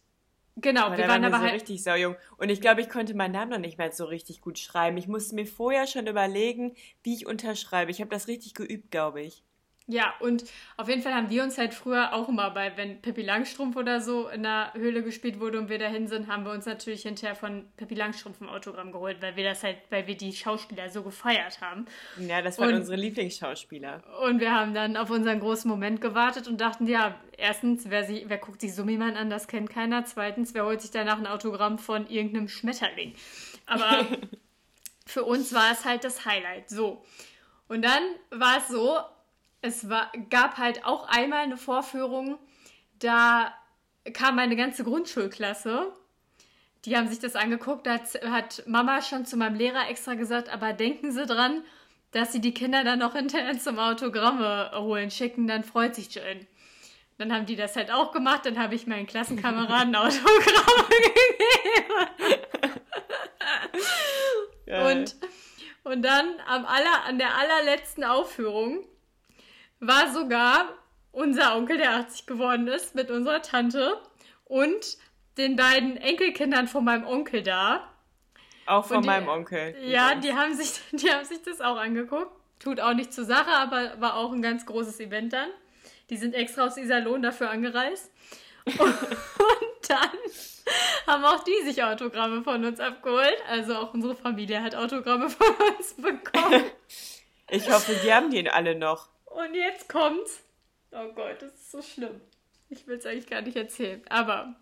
[0.55, 1.53] genau, Aber wir waren waren aber so halt...
[1.53, 2.15] richtig saujung.
[2.37, 4.97] Und ich glaube, ich konnte meinen Namen noch nicht mal so richtig gut schreiben.
[4.97, 7.91] Ich musste mir vorher schon überlegen, wie ich unterschreibe.
[7.91, 9.43] Ich habe das richtig geübt, glaube ich.
[9.87, 10.43] Ja, und
[10.77, 14.01] auf jeden Fall haben wir uns halt früher auch immer bei, wenn Pippi Langstrumpf oder
[14.01, 17.35] so in der Höhle gespielt wurde und wir dahin sind, haben wir uns natürlich hinterher
[17.35, 21.03] von Pippi Langstrumpf ein Autogramm geholt, weil wir das halt, weil wir die Schauspieler so
[21.03, 21.85] gefeiert haben.
[22.17, 24.01] Ja, das waren Und- unsere Lieblingsschauspieler.
[24.23, 28.25] Und wir haben dann auf unseren großen Moment gewartet und dachten, ja, erstens, wer, sie,
[28.27, 30.03] wer guckt sich Summimann an, das kennt keiner.
[30.05, 33.13] Zweitens, wer holt sich danach ein Autogramm von irgendeinem Schmetterling?
[33.67, 34.03] Aber
[35.05, 36.69] für uns war es halt das Highlight.
[36.71, 37.05] So.
[37.67, 38.97] Und dann war es so,
[39.65, 42.37] es war, gab halt auch einmal eine Vorführung,
[42.99, 43.53] da
[44.13, 45.91] kam meine ganze Grundschulklasse.
[46.85, 50.49] Die haben sich das angeguckt, da hat, hat Mama schon zu meinem Lehrer extra gesagt,
[50.49, 51.63] aber denken Sie dran,
[52.11, 56.45] dass Sie die Kinder dann noch hinterher zum Autogramme holen schicken, dann freut sich Jane.
[57.17, 62.35] Dann haben die das halt auch gemacht, dann habe ich meinen Klassenkameraden Autogramme gegeben.
[64.65, 64.97] Geil.
[64.97, 65.15] Und,
[65.83, 68.85] und dann am aller, an der allerletzten Aufführung
[69.79, 70.69] war sogar
[71.11, 73.97] unser Onkel, der 80 geworden ist, mit unserer Tante
[74.45, 74.97] und
[75.37, 77.87] den beiden Enkelkindern von meinem Onkel da.
[78.65, 79.75] auch von die- meinem Onkel.
[79.83, 80.25] Ja, übrigens.
[80.25, 82.31] die haben, sich, die haben sich das auch angeguckt.
[82.59, 85.49] Tut auch nicht zur Sache, aber war auch ein ganz großes Event dann.
[86.09, 88.11] Die sind extra aus Iserlohn dafür angereist.
[88.65, 90.09] Und, und dann
[91.07, 93.35] haben auch die sich Autogramme von uns abgeholt.
[93.49, 96.63] Also auch unsere Familie hat Autogramme von uns bekommen.
[97.49, 99.09] Ich hoffe, die haben die alle noch.
[99.35, 100.41] Und jetzt kommt's.
[100.91, 102.21] Oh Gott, das ist so schlimm.
[102.69, 104.01] Ich will es eigentlich gar nicht erzählen.
[104.09, 104.55] Aber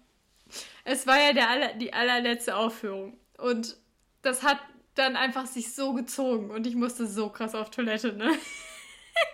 [0.84, 3.18] es war ja der aller, die allerletzte Aufführung.
[3.38, 3.78] Und
[4.24, 4.58] das hat
[4.96, 6.50] dann einfach sich so gezogen.
[6.52, 8.32] Und ich musste so krass auf Toilette, ne?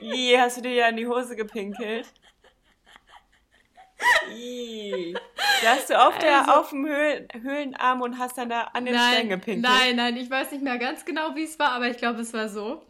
[0.01, 2.05] Ih, hast du dir ja in die Hose gepinkelt?
[4.33, 5.13] Ih.
[5.63, 8.85] Da hast du auf, der, Also- auf dem Höhlen, Höhlenarm und hast dann da an
[8.85, 9.61] den Stein Nein, gepinkelt.
[9.61, 12.33] nein, nein, ich weiß nicht mehr ganz genau, wie es war, aber ich glaube, es
[12.33, 12.85] war so.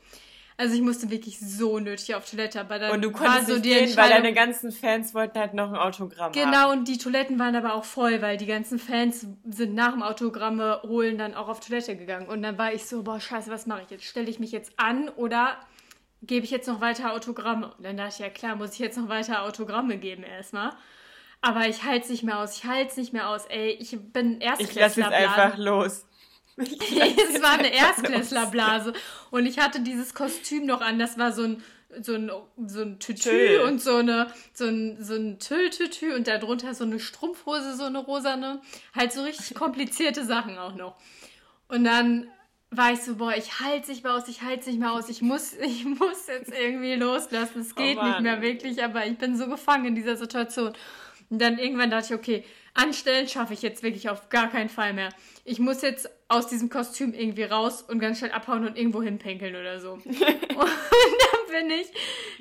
[0.60, 3.54] Also ich musste wirklich so nötig auf Toilette, aber dann Und du war konntest so
[3.54, 6.34] nicht die gehen, weil deine ganzen Fans wollten halt noch ein Autogramm haben.
[6.34, 10.04] Genau, und die Toiletten waren aber auch voll, weil die ganzen Fans sind nach dem
[10.04, 12.28] Autogramme holen dann auch auf Toilette gegangen.
[12.28, 14.04] Und dann war ich so, boah, scheiße, was mache ich jetzt?
[14.04, 15.56] Stelle ich mich jetzt an oder
[16.24, 17.74] gebe ich jetzt noch weiter Autogramme?
[17.78, 20.74] Und dann dachte ich, ja klar, muss ich jetzt noch weiter Autogramme geben erstmal.
[21.40, 23.78] Aber ich halte es nicht mehr aus, ich halte es nicht mehr aus, ey.
[23.80, 26.06] Ich bin Ich lasse es einfach los.
[26.60, 28.94] Es war eine Erstklässlerblase.
[29.32, 31.00] Und ich hatte dieses Kostüm noch an.
[31.00, 31.64] Das war so ein,
[32.02, 32.32] so ein,
[32.66, 33.62] so ein Tütü Tüll.
[33.62, 38.00] und so, eine, so ein, so ein Tülltütü und darunter so eine Strumpfhose, so eine
[38.00, 38.62] rosane.
[38.96, 40.96] Halt so richtig komplizierte Sachen auch noch.
[41.68, 42.28] Und dann
[42.72, 45.22] war ich so, boah, ich halte nicht mehr aus, ich halte nicht mehr aus, ich
[45.22, 47.62] muss, ich muss jetzt irgendwie loslassen.
[47.62, 48.24] Es geht nicht Mann.
[48.24, 50.74] mehr wirklich, aber ich bin so gefangen in dieser Situation.
[51.30, 54.94] Und dann irgendwann dachte ich, okay, anstellen schaffe ich jetzt wirklich auf gar keinen Fall
[54.94, 55.10] mehr.
[55.46, 59.56] Ich muss jetzt aus diesem Kostüm irgendwie raus und ganz schnell abhauen und irgendwo hinpinkeln
[59.56, 59.94] oder so.
[60.06, 61.88] und dann bin ich,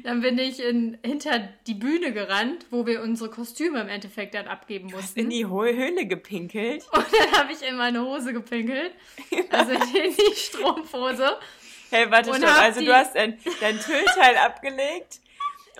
[0.05, 4.47] dann bin ich in, hinter die Bühne gerannt, wo wir unsere Kostüme im Endeffekt dann
[4.47, 5.21] abgeben mussten.
[5.21, 6.85] In die Ho Höhle gepinkelt.
[6.93, 8.93] Und dann habe ich in meine Hose gepinkelt.
[9.51, 11.39] Also in die Strumpfhose.
[11.91, 15.21] Hey, warte, hab Also du hast dein, dein Tüllteil abgelegt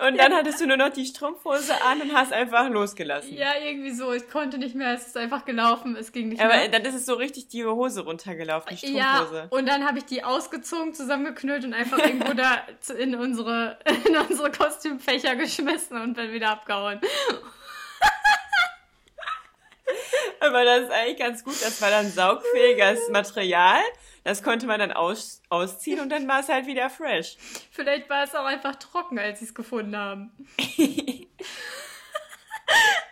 [0.07, 3.33] und dann hattest du nur noch die Strumpfhose an und hast einfach losgelassen.
[3.35, 4.11] Ja, irgendwie so.
[4.13, 4.93] Ich konnte nicht mehr.
[4.93, 5.95] Es ist einfach gelaufen.
[5.95, 6.67] Es ging nicht Aber mehr.
[6.69, 9.47] dann ist es so richtig die Hose runtergelaufen, die Ja, Strumpfhose.
[9.49, 12.61] und dann habe ich die ausgezogen, zusammengeknüllt und einfach irgendwo da
[12.97, 16.99] in unsere, in unsere Kostümfächer geschmissen und bin wieder abgehauen.
[20.41, 21.55] Aber das ist eigentlich ganz gut.
[21.61, 23.81] Das war dann saugfähiges Material.
[24.23, 27.37] Das konnte man dann aus, ausziehen und dann war es halt wieder fresh.
[27.71, 30.31] Vielleicht war es auch einfach trocken, als sie es gefunden haben.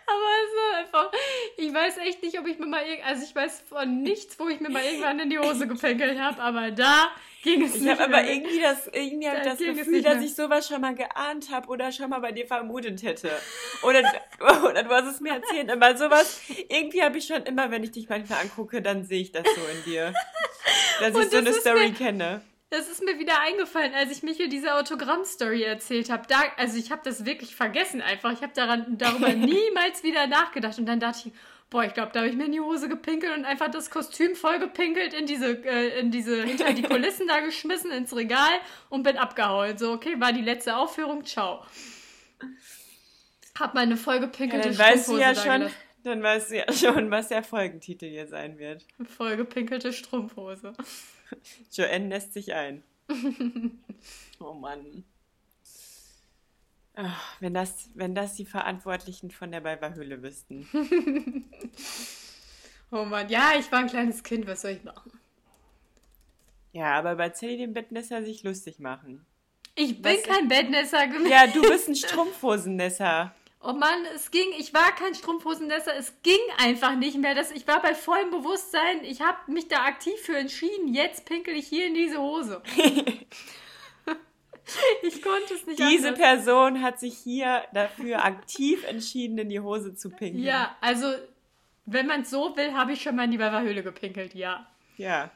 [0.06, 1.12] Aber es war einfach,
[1.56, 4.60] ich weiß echt nicht, ob ich mir mal, also ich weiß von nichts, wo ich
[4.60, 7.10] mir mal irgendwann in die Hose gepinkelt habe, aber da
[7.42, 10.34] ging es Ich nicht habe aber irgendwie das, irgendwie ich Da das Gefühl, dass ich
[10.34, 13.30] sowas schon mal geahnt habe oder schon mal bei dir vermutet hätte.
[13.82, 14.00] Oder,
[14.64, 17.92] oder du hast es mir erzählt, aber sowas, irgendwie habe ich schon immer, wenn ich
[17.92, 20.14] dich manchmal angucke, dann sehe ich das so in dir.
[21.00, 22.40] Dass ich Und so das eine ist Story mir- kenne.
[22.70, 26.24] Das ist mir wieder eingefallen, als ich Michael diese Autogramm-Story erzählt habe.
[26.28, 28.32] Da, also ich habe das wirklich vergessen einfach.
[28.32, 30.78] Ich habe daran darüber niemals wieder nachgedacht.
[30.78, 31.32] Und dann dachte ich,
[31.70, 34.34] boah, ich glaube, da habe ich mir in die Hose gepinkelt und einfach das Kostüm
[34.34, 39.02] voll gepinkelt in diese, äh, in diese, hinter die Kulissen da geschmissen ins Regal und
[39.02, 39.78] bin abgehauen.
[39.78, 41.64] So, okay, war die letzte Aufführung, ciao.
[43.58, 45.76] Hab meine Ja, vollgepinkelte dann weißt du Strumpfhose ja da schon, gelassen.
[46.04, 48.84] dann weißt du ja schon, was der Folgentitel hier sein wird.
[49.16, 50.74] Vollgepinkelte Strumpfhose.
[51.72, 52.82] Joanne lässt sich ein.
[54.40, 55.04] oh Mann.
[56.94, 60.68] Ach, wenn, das, wenn das die Verantwortlichen von der Balverhöhle wüssten.
[62.90, 65.12] Oh Mann, ja, ich war ein kleines Kind, was soll ich machen?
[66.72, 69.26] Ja, aber bei Sally dem Bettnässer sich lustig machen.
[69.74, 71.30] Ich bin Was- kein Bettnässer gewesen.
[71.30, 73.34] Ja, du bist ein Strumpfhosennässer.
[73.60, 77.34] Oh Mann, es ging, ich war kein Strumpfhosennässer, es ging einfach nicht mehr.
[77.34, 80.94] Das, ich war bei vollem Bewusstsein, ich habe mich da aktiv für entschieden.
[80.94, 82.62] Jetzt pinkel ich hier in diese Hose.
[85.02, 86.20] ich konnte es nicht Diese anders.
[86.20, 90.44] Person hat sich hier dafür aktiv entschieden, in die Hose zu pinkeln.
[90.44, 91.12] Ja, also,
[91.84, 94.68] wenn man es so will, habe ich schon mal in die Weiberhöhle gepinkelt, ja.
[94.98, 95.32] Ja.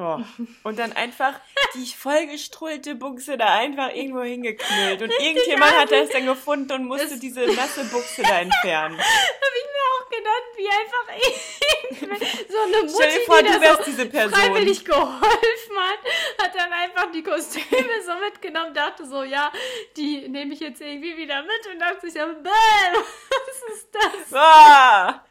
[0.00, 0.20] Oh.
[0.62, 1.34] Und dann einfach
[1.74, 5.02] die vollgestrullte Buchse da einfach irgendwo hingeknüllt.
[5.02, 8.96] Und irgendjemand hat das dann gefunden und musste Das- diese nasse Buchse da entfernen.
[8.98, 13.48] Habe ich mir auch gedacht, wie einfach ich, so eine Mutti, Stell dir vor, die
[13.52, 14.32] du wärst so diese Person.
[14.32, 19.50] freiwillig geholfen hat, hat dann einfach die Kostüme so mitgenommen, dachte so, ja,
[19.96, 22.50] die nehme ich jetzt irgendwie wieder mit und dachte sich so, bäh,
[22.92, 24.32] was ist das?
[24.34, 25.24] Ah!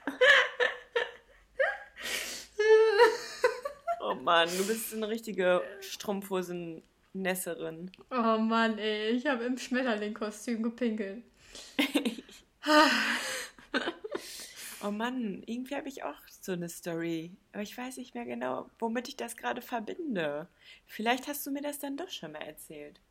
[4.10, 7.92] Oh Mann, du bist eine richtige Strumpfhosen-Nässerin.
[8.10, 11.24] Oh Mann, ey, ich habe im Schmetterling-Kostüm gepinkelt.
[14.84, 17.36] Oh Mann, irgendwie habe ich auch so eine Story.
[17.52, 20.48] Aber ich weiß nicht mehr genau, womit ich das gerade verbinde.
[20.86, 23.02] Vielleicht hast du mir das dann doch schon mal erzählt.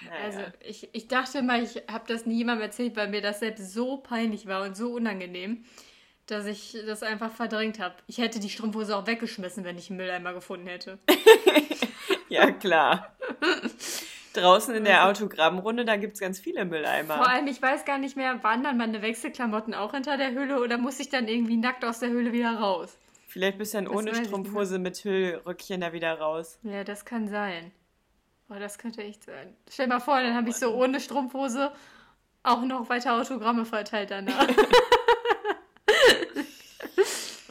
[0.00, 0.24] Naja.
[0.24, 3.72] Also ich, ich dachte mal, ich habe das nie jemandem erzählt, weil mir das selbst
[3.72, 5.66] so peinlich war und so unangenehm,
[6.30, 7.94] dass ich das einfach verdrängt habe.
[8.06, 10.98] Ich hätte die Strumpfhose auch weggeschmissen, wenn ich einen Mülleimer gefunden hätte.
[12.28, 13.16] Ja, klar.
[14.34, 17.28] Draußen in der Autogrammrunde, da gibt es ganz viele Vor Mülleimer.
[17.28, 20.78] allem, ich weiß gar nicht mehr, waren dann meine Wechselklamotten auch hinter der Hülle oder
[20.78, 22.96] muss ich dann irgendwie nackt aus der Höhle wieder raus?
[23.26, 26.60] Vielleicht bist du dann Das ohne Strumpfhose mit Hüllröckchen da wieder raus.
[26.62, 27.72] Ja, das kann sein.
[28.48, 29.56] Oh, das könnte echt sein.
[29.68, 31.72] Stell dir mal vor, dann habe ich so ohne Strumpfhose
[32.44, 34.46] auch noch weiter Autogramme verteilt danach.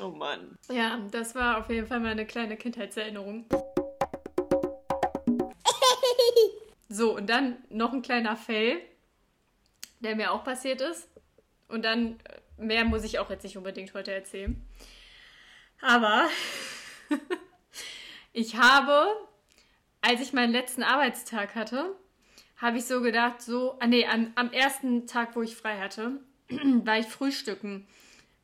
[0.10, 0.58] Oh Mann.
[0.72, 3.46] ja, das war auf jeden Fall meine kleine Kindheitserinnerung.
[6.92, 8.82] So, und dann noch ein kleiner Fail,
[10.00, 11.08] der mir auch passiert ist.
[11.68, 14.60] Und dann, äh, mehr muss ich auch jetzt nicht unbedingt heute erzählen.
[15.82, 16.28] Aber
[18.34, 19.06] ich habe,
[20.02, 21.96] als ich meinen letzten Arbeitstag hatte,
[22.58, 26.20] habe ich so gedacht, so, ah nee, an, am ersten Tag, wo ich frei hatte,
[26.50, 27.88] war ich frühstücken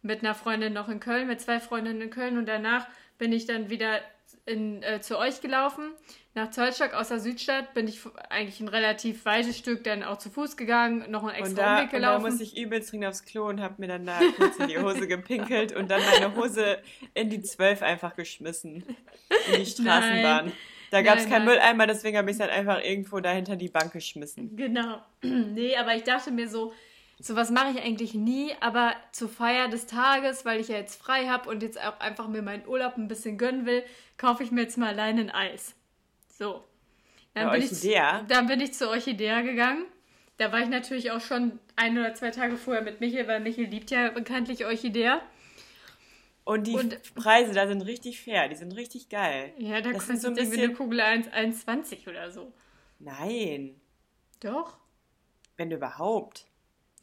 [0.06, 2.88] mit einer Freundin noch in Köln, mit zwei Freundinnen in Köln und danach
[3.18, 4.00] bin ich dann wieder
[4.46, 5.92] in, äh, zu euch gelaufen.
[6.36, 10.30] Nach Zollstock aus der Südstadt bin ich eigentlich ein relativ weites Stück dann auch zu
[10.30, 12.26] Fuß gegangen, noch einen Und extra da, Umweg und da gelaufen.
[12.26, 15.08] musste ich übelst dringend aufs Klo und habe mir dann da kurz in die Hose
[15.08, 16.78] gepinkelt und dann meine Hose
[17.14, 18.84] in die 12 einfach geschmissen.
[19.52, 20.52] In die Straßenbahn.
[20.92, 21.56] Da gab es Nein, keinen nein.
[21.56, 24.56] Mülleimer, deswegen habe ich es dann einfach irgendwo dahinter die Bank geschmissen.
[24.56, 25.02] Genau.
[25.22, 26.74] nee, aber ich dachte mir so,
[27.20, 31.28] sowas mache ich eigentlich nie, aber zur Feier des Tages, weil ich ja jetzt frei
[31.28, 33.84] habe und jetzt auch einfach mir meinen Urlaub ein bisschen gönnen will,
[34.18, 35.76] kaufe ich mir jetzt mal allein ein Eis.
[36.38, 36.64] So.
[37.34, 38.22] Dann bin, ich, Orchidea?
[38.28, 39.86] dann bin ich zur Orchidea gegangen.
[40.38, 43.66] Da war ich natürlich auch schon ein oder zwei Tage vorher mit Michel, weil Michel
[43.66, 45.22] liebt ja bekanntlich Orchidea.
[46.44, 49.54] Und die Und- Preise da sind richtig fair, die sind richtig geil.
[49.58, 52.54] Ja, da Das kostet so ein irgendwie eine bisschen- Kugel 1 1,20 oder so.
[53.00, 53.80] Nein,
[54.42, 54.78] Doch.
[55.58, 56.46] wenn überhaupt.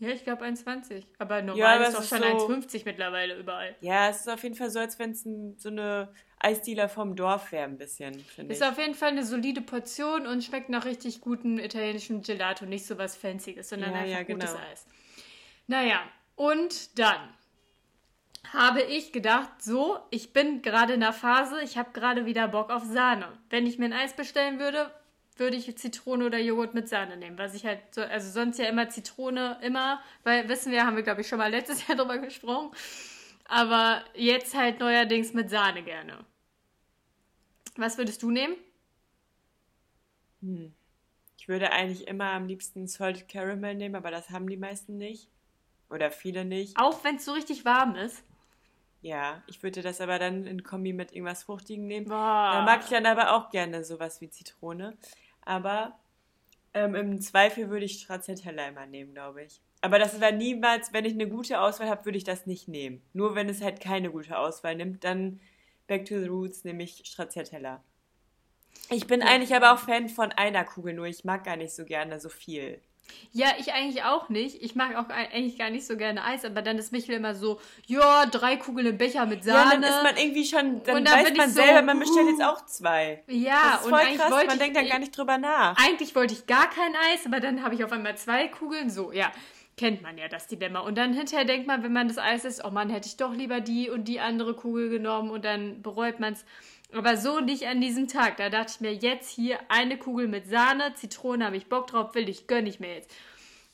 [0.03, 1.05] Ja, ich glaube 1,20.
[1.19, 3.77] Aber normal Ja, ist es doch schon so- 1,50 mittlerweile überall.
[3.81, 7.53] Ja, es ist auf jeden Fall so, als wenn es so eine Eisdealer vom Dorf
[7.53, 8.61] wäre, ein bisschen, finde ich.
[8.61, 12.67] Ist auf jeden Fall eine solide Portion und schmeckt nach richtig gutem italienischem Gelato.
[12.67, 14.65] Nicht so was Fancyes, sondern Ja, einfach ja, gutes genau.
[14.73, 14.87] Eis.
[15.69, 16.01] Naja,
[16.35, 17.21] und dann
[18.53, 22.71] habe ich gedacht, so, ich bin gerade in der Phase, ich habe gerade wieder Bock
[22.71, 23.29] auf Sahne.
[23.51, 24.91] Wenn ich mir ein Eis bestellen würde,
[25.39, 28.67] würde ich Zitrone oder Joghurt mit Sahne nehmen, was ich halt so, also sonst ja
[28.67, 32.19] immer Zitrone, immer, weil wissen wir, haben wir glaube ich schon mal letztes Jahr drüber
[32.19, 32.71] gesprochen,
[33.47, 36.25] aber jetzt halt neuerdings mit Sahne gerne.
[37.77, 38.57] Was würdest du nehmen?
[41.39, 45.29] Ich würde eigentlich immer am liebsten Salted Caramel nehmen, aber das haben die meisten nicht.
[45.89, 46.79] Oder viele nicht.
[46.79, 48.25] Auch wenn es so richtig warm ist.
[49.03, 52.07] Ja, ich würde das aber dann in Kombi mit irgendwas Fruchtigem nehmen.
[52.07, 52.51] Boah.
[52.55, 54.97] Da mag ich dann aber auch gerne sowas wie Zitrone.
[55.45, 55.99] Aber
[56.75, 59.61] ähm, im Zweifel würde ich Stracciatella immer nehmen, glaube ich.
[59.81, 63.03] Aber das wäre niemals, wenn ich eine gute Auswahl habe, würde ich das nicht nehmen.
[63.13, 65.41] Nur wenn es halt keine gute Auswahl nimmt, dann
[65.89, 67.83] Back to the Roots nehme ich Stracciatella.
[68.91, 71.85] Ich bin eigentlich aber auch Fan von einer Kugel, nur ich mag gar nicht so
[71.85, 72.81] gerne so viel.
[73.33, 74.63] Ja, ich eigentlich auch nicht.
[74.63, 77.61] Ich mag auch eigentlich gar nicht so gerne Eis, aber dann ist Michel immer so,
[77.87, 79.81] ja, drei Kugeln im Becher mit Ja, Sahne.
[79.81, 82.31] dann ist man irgendwie schon, dann, Und dann weiß man so, selber, man bestellt uh.
[82.31, 83.23] jetzt auch zwei.
[83.29, 85.39] Ja, das ist und voll eigentlich krass, wollte man ich- denkt dann gar nicht drüber
[85.39, 85.77] nach.
[85.83, 88.91] Eigentlich wollte ich gar kein Eis, aber dann habe ich auf einmal zwei Kugeln.
[88.91, 89.33] So, ja,
[89.79, 90.81] kennt man ja das Dilemma.
[90.81, 93.33] Und dann hinterher denkt man, wenn man das Eis isst, oh Mann, hätte ich doch
[93.35, 96.45] lieber die und die andere Kugel genommen und dann bereut man es.
[96.95, 98.37] Aber so nicht an diesem Tag.
[98.37, 102.15] Da dachte ich mir, jetzt hier eine Kugel mit Sahne, Zitrone habe ich Bock drauf,
[102.15, 103.11] will ich, gönne ich mir jetzt.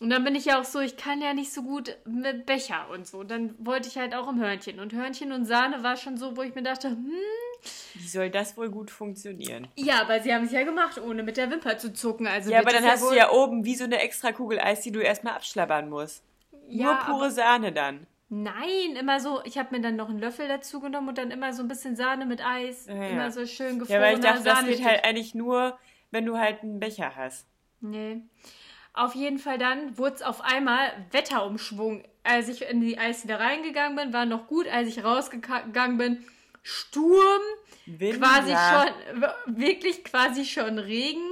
[0.01, 2.87] Und dann bin ich ja auch so, ich kann ja nicht so gut mit Becher
[2.93, 3.25] und so.
[3.25, 4.79] Dann wollte ich halt auch im Hörnchen.
[4.79, 7.12] Und Hörnchen und Sahne war schon so, wo ich mir dachte, hm,
[7.95, 9.66] Wie soll das wohl gut funktionieren?
[9.75, 12.29] ja, aber sie haben es ja gemacht, ohne mit der Wimper zu zucken.
[12.29, 14.93] Also Ja, aber dann hast du ja oben wie so eine extra Kugel Eis, die
[14.93, 16.23] du erstmal abschlabbern musst.
[16.69, 18.07] Ja, Nur pure Sahne dann.
[18.31, 21.53] Nein, immer so, ich habe mir dann noch einen Löffel dazu genommen und dann immer
[21.55, 22.87] so ein bisschen Sahne mit Eis.
[22.87, 23.09] Ja, ja.
[23.09, 25.79] Immer so schön Ja, gefrorener weil ich dachte, das geht halt eigentlich nur,
[26.11, 27.47] wenn du halt einen Becher hast.
[27.81, 28.20] Nee.
[28.93, 32.05] Auf jeden Fall dann wurde es auf einmal Wetterumschwung.
[32.24, 34.66] Als ich in die Eisdiele reingegangen bin, war noch gut.
[34.68, 36.24] Als ich rausgegangen bin,
[36.62, 37.41] Sturm,
[37.87, 38.18] Winter.
[38.18, 41.31] quasi schon, wirklich quasi schon Regen.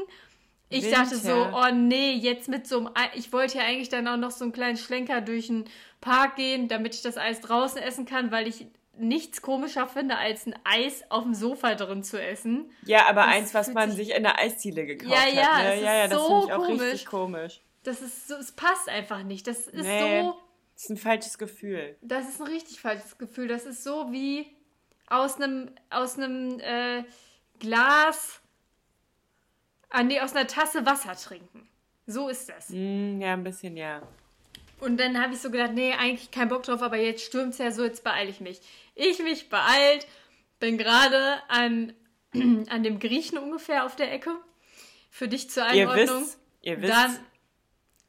[0.68, 0.98] Ich Winter.
[1.02, 4.16] dachte so, oh nee, jetzt mit so einem, Ei- ich wollte ja eigentlich dann auch
[4.16, 5.64] noch so einen kleinen Schlenker durch den
[6.00, 8.66] Park gehen, damit ich das Eis draußen essen kann, weil ich
[8.98, 12.70] nichts komischer finde, als ein Eis auf dem Sofa drin zu essen.
[12.84, 15.32] Ja, aber Das eins, was man sich- in der Eisziele gekauft Ja, hat.
[15.34, 15.74] ja, ne?
[15.74, 16.82] es ja, ja, ist das so finde ich auch komisch.
[16.82, 17.60] richtig komisch.
[17.84, 19.46] Das ist so, es passt einfach nicht.
[19.46, 20.22] Das ist Nee.
[20.22, 20.34] so,
[20.74, 21.96] Das ist ein falsches Gefühl.
[22.02, 23.46] das ist ein richtig falsches Gefühl.
[23.48, 24.46] Das ist so wie
[25.08, 27.04] aus einem, aus einem äh,
[27.60, 28.40] Glas,
[29.90, 31.68] ah, nee, aus einer Tasse Wasser trinken.
[32.06, 32.68] So ist das.
[32.70, 34.02] Hm, ja, ein bisschen, ja.
[34.78, 37.58] Und dann habe ich so gedacht, nee, eigentlich kein Bock drauf, aber jetzt stürmt es
[37.58, 38.60] ja so, jetzt beeile ich mich.
[38.94, 40.06] Ich mich beeilt,
[40.60, 41.94] bin gerade an,
[42.34, 44.36] an dem Griechen ungefähr auf der Ecke.
[45.10, 46.20] Für dich zur Ihr Einordnung.
[46.22, 47.18] wisst, ihr wisst, Dann,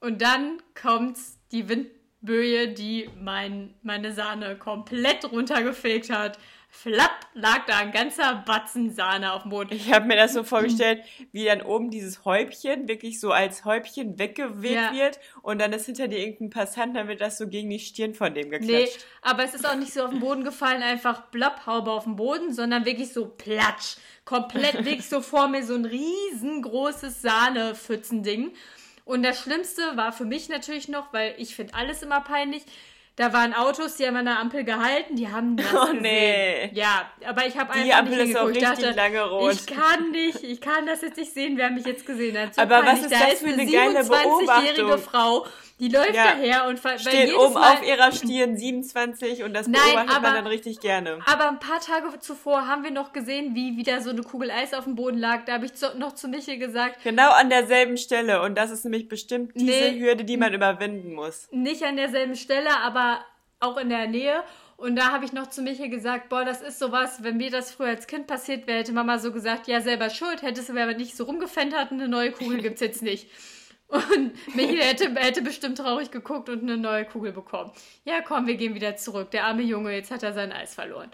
[0.01, 1.17] und dann kommt
[1.53, 6.37] die Windböe, die mein, meine Sahne komplett runtergefegt hat.
[6.69, 9.73] Flapp lag da ein ganzer Batzen Sahne auf dem Boden.
[9.73, 11.01] ich habe mir das so vorgestellt,
[11.31, 14.91] wie dann oben dieses Häubchen wirklich so als Häubchen weggeweht Ja.
[14.93, 18.13] wird und dann ist hinter dir irgendein Passant, dann wird das so gegen die Stirn
[18.13, 19.05] von dem Nee, geklatscht.
[19.21, 22.53] aber es ist auch nicht so auf den Boden gefallen, einfach Blapphaube auf dem Boden,
[22.53, 23.95] sondern wirklich so platsch.
[24.25, 28.51] Komplett wirklich so vor mir so ein riesengroßes Sahnepfützending.
[29.05, 32.63] Und das Schlimmste war für mich natürlich noch, weil ich finde alles immer peinlich.
[33.17, 36.01] Da waren Autos, die haben an der Ampel gehalten, die haben das Oh, gesehen.
[36.03, 36.69] nee.
[36.73, 39.53] Ja, aber ich habe Die einfach Ampel nicht ist auch richtig dachte, lange rot.
[39.53, 42.53] Ich kann nicht, ich kann das jetzt nicht sehen, wer mich jetzt gesehen hat.
[42.53, 44.99] So Aber was ist da das ist für eine geile 27-jährige Beobachtung?
[45.11, 45.45] Frau,
[45.79, 46.31] die läuft Ja.
[46.31, 50.33] daher und Steht oben Mal, auf ihrer Stirn 27 und das Nein, beobachtet aber- man
[50.35, 51.19] dann richtig gerne.
[51.25, 54.73] Aber ein paar Tage zuvor haben wir noch gesehen, wie wieder so eine Kugel Eis
[54.73, 55.45] auf dem Boden lag.
[55.45, 58.83] Da habe ich zu, noch zu Michel gesagt, Genau an derselben Stelle und das ist
[58.85, 59.99] nämlich bestimmt diese Nee.
[59.99, 61.47] Hürde, die man überwinden muss.
[61.51, 63.19] nicht an derselben Stelle, aber
[63.59, 64.43] auch in der Nähe.
[64.77, 67.71] Und da habe ich noch zu Michel gesagt, boah, das ist sowas, wenn mir das
[67.71, 70.93] früher als Kind passiert wäre, hätte Mama so gesagt, ja, selber schuld, hättest du aber
[70.93, 73.27] nicht so rumgefennt, eine neue Kugel gibt's jetzt nicht.
[73.87, 77.71] Und Michel hätte, hätte bestimmt traurig geguckt und eine neue Kugel bekommen.
[78.03, 79.31] Ja, komm, wir gehen wieder zurück.
[79.31, 81.09] Der arme Junge, jetzt hat er sein Eis verloren.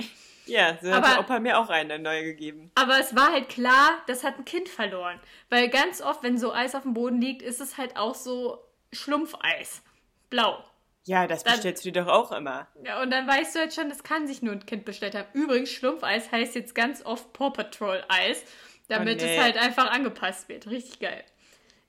[0.46, 2.72] Ja, so Aber- hat der Opa mir auch eine neue gegeben.
[2.76, 5.20] Aber es war halt klar, das hat ein Kind verloren.
[5.50, 8.58] Weil ganz oft, wenn so Eis auf dem Boden liegt, ist es halt auch so
[8.92, 9.84] Schlumpfeis.
[10.30, 10.64] Blau.
[11.06, 12.68] Ja, das Dann- bestellst du dir doch auch immer.
[12.84, 15.28] Ja, und dann weißt du jetzt schon, das kann sich nur ein Kind bestellt haben.
[15.34, 18.44] Übrigens, Schlumpfeis heißt jetzt ganz oft Paw Patrol Eis,
[18.88, 19.36] damit Oh, nee.
[19.38, 20.68] es halt einfach angepasst wird.
[20.68, 21.24] Richtig geil.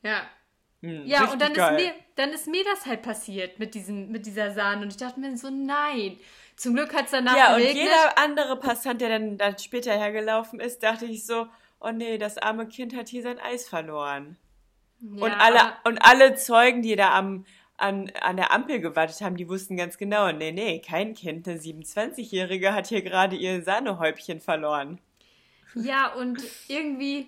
[0.03, 0.23] Ja.
[0.85, 1.79] Hm, Ja, und dann geil.
[1.81, 4.83] ist, mir, dann ist mir das halt passiert mit, diesen, mit dieser Sahne.
[4.83, 6.19] Und ich dachte mir so, nein.
[6.57, 7.85] Zum Glück hat es danach Ja, und geregnet.
[7.85, 11.47] jeder andere Passant, der dann, dann später hergelaufen ist, dachte ich so,
[11.81, 14.37] oh nee, das arme Kind hat hier sein Eis verloren.
[15.01, 17.45] Ja, und, alle, und alle Zeugen, die da am
[17.77, 21.59] an, an der Ampel gewartet haben, die wussten ganz genau, nee, nee, kein Kind, eine
[21.59, 25.01] 27-Jährige hat hier gerade ihr Sahnehäubchen verloren.
[25.75, 27.27] Ja, und irgendwie,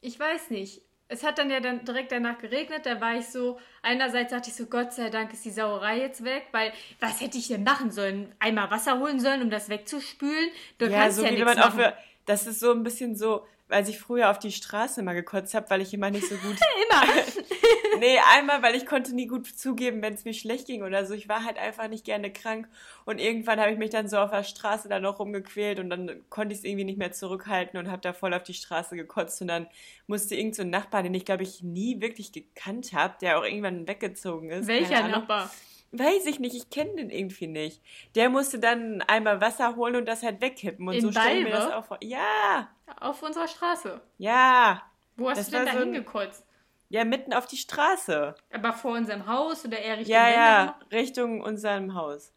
[0.00, 0.82] ich weiß nicht.
[1.12, 4.54] Es hat dann ja dann direkt danach geregnet, da war ich so, einerseits dachte ich
[4.56, 7.90] so, Gott sei Dank ist die Sauerei jetzt weg, weil was hätte ich denn machen
[7.90, 8.32] sollen?
[8.38, 10.50] Einmal Wasser holen sollen, um das wegzuspülen?
[10.78, 11.74] Du Ja, kannst so ja wie wenn man auch machen.
[11.74, 11.94] für,
[12.26, 15.70] das ist so ein bisschen so, als ich früher auf die Straße mal gekotzt habe,
[15.70, 16.56] weil ich immer nicht so gut
[16.90, 17.02] Immer.
[17.98, 21.12] Nee, einmal, weil ich konnte nie gut zugeben, wenn es mir schlecht ging oder so.
[21.12, 22.66] Ich war halt einfach nicht gerne krank.
[23.04, 26.22] Und irgendwann habe ich mich dann so auf der Straße dann noch rumgequält und dann
[26.30, 29.42] konnte ich es irgendwie nicht mehr zurückhalten und habe da voll auf die Straße gekotzt.
[29.42, 29.66] Und dann
[30.06, 33.44] musste irgend so ein Nachbar, den ich glaube ich nie wirklich gekannt habe, der auch
[33.44, 34.66] irgendwann weggezogen ist.
[34.66, 35.06] Welcher.
[35.08, 35.50] Nachbar?
[35.92, 37.82] Weiß ich nicht, ich kenne den irgendwie nicht.
[38.14, 40.86] Der musste dann einmal Wasser holen und das halt wegkippen.
[40.86, 41.66] Und In so stelle ich mir Balve?
[41.66, 41.98] das auch vor.
[42.00, 42.68] Ja,
[43.00, 44.00] Auf unserer Straße.
[44.18, 44.82] ja.
[45.16, 46.46] Wo hast Das du denn da so hingekotzt?
[46.88, 48.34] Ja, mitten auf die Straße.
[48.52, 52.32] Aber vor unserem Haus oder eher Richtung Ja, ja, Richtung unserem Haus.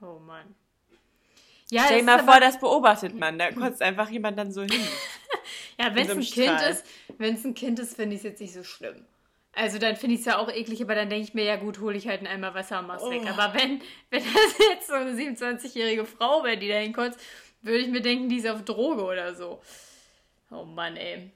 [0.00, 0.54] Oh Mann.
[1.70, 3.38] Ja, Stell dir mal vor, das beobachtet man.
[3.38, 4.70] Da kotzt einfach jemand dann so hin.
[5.78, 6.70] Ja, wenn es ein Kind Strahl.
[6.70, 6.84] ist,
[7.18, 9.04] wenn es ein Kind ist, finde ich es jetzt nicht so schlimm.
[9.54, 11.78] Also dann finde ich es ja auch eklig, aber dann denke ich mir, ja gut,
[11.80, 13.20] hole ich halt einen Eimer Wasser und mach's weg.
[13.24, 13.28] Oh.
[13.38, 17.20] Aber wenn, wenn das jetzt so eine 27-jährige Frau wäre, die da hinkotzt,
[17.60, 19.60] würde ich mir denken, die ist auf Droge oder so.
[20.50, 21.30] Oh Mann, ey.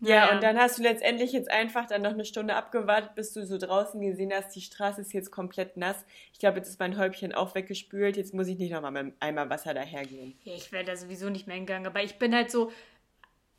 [0.00, 0.34] Ja, Naja.
[0.34, 3.56] und dann hast du letztendlich jetzt einfach dann noch eine Stunde abgewartet, bis du so
[3.56, 6.04] draußen gesehen hast, die Straße ist jetzt komplett nass.
[6.34, 8.16] Ich glaube, jetzt ist mein Häubchen auch weggespült.
[8.16, 10.38] Jetzt muss ich nicht nochmal mit einem Eimer Wasser dahergehen.
[10.44, 12.70] Ja, ich wäre da sowieso nicht mehr hingegangen, aber ich bin halt so.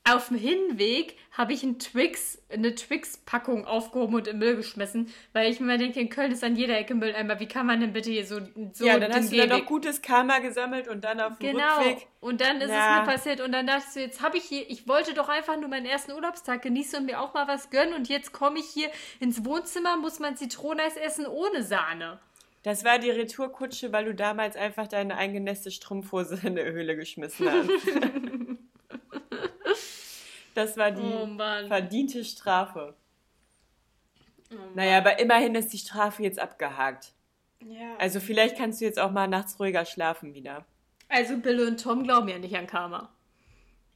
[0.10, 5.52] Auf dem Hinweg habe ich einen Twix, eine Twix-Packung aufgehoben und im Müll geschmissen, weil
[5.52, 7.40] ich mir denke, in Köln ist an jeder Ecke Mülleimer.
[7.40, 8.40] Wie kann man denn bitte hier so,
[8.74, 11.78] so ja, dann hast du dann noch gutes Karma gesammelt und dann auf dem Genau.
[11.80, 12.08] Rückweg.
[12.22, 13.02] Und dann ist Ja.
[13.02, 15.60] es mir passiert und dann dachte ich jetzt habe ich hier, ich wollte doch einfach
[15.60, 18.66] nur meinen ersten Urlaubstag genießen und mir auch mal was gönnen und jetzt komme ich
[18.68, 18.90] hier
[19.20, 22.20] ins Wohnzimmer, muss man Zitroneneis essen ohne Sahne.
[22.64, 27.48] Das war die Retourkutsche, weil du damals einfach deine eingenässte Strumpfhose in der Höhle geschmissen
[27.50, 27.70] hast.
[30.58, 31.28] das war die Oh
[31.68, 32.96] verdiente Strafe.
[34.52, 37.14] Oh Naja, aber immerhin ist die Strafe jetzt abgehakt.
[37.66, 37.96] Ja.
[37.98, 40.66] Also vielleicht kannst du jetzt auch mal nachts ruhiger schlafen wieder.
[41.10, 43.14] Also Bill und Tom glauben ja nicht an Karma.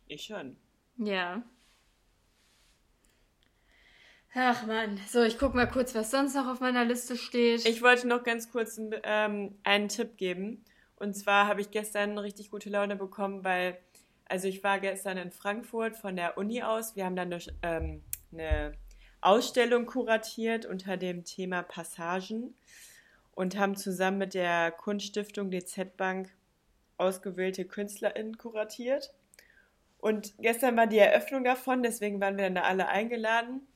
[0.07, 0.55] Ich schon.
[0.97, 1.41] Ja.
[4.33, 7.65] Ach man, so ich guck mal kurz, was sonst noch auf meiner Liste steht.
[7.65, 10.63] Ich wollte noch ganz kurz ähm, einen Tipp geben.
[10.95, 13.77] Und zwar habe ich gestern richtig gute Laune bekommen, weil,
[14.31, 16.95] also ich war gestern in Frankfurt von der Uni aus.
[16.95, 18.01] Wir haben dann eine, ähm,
[18.31, 18.71] eine
[19.19, 22.55] Ausstellung kuratiert unter dem Thema Passagen
[23.35, 26.29] und haben zusammen mit der Kunststiftung DZ Bank
[26.97, 29.13] ausgewählte KünstlerInnen kuratiert.
[29.99, 33.67] Und gestern war die Eröffnung davon, deswegen waren wir dann da alle eingeladen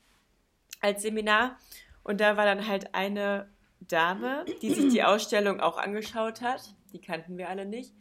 [0.80, 1.60] als Seminar.
[2.06, 3.49] Und da war dann halt eine
[3.82, 6.74] Dame, die sich die Ausstellung auch angeschaut hat.
[6.93, 7.93] Die kannten wir alle nicht.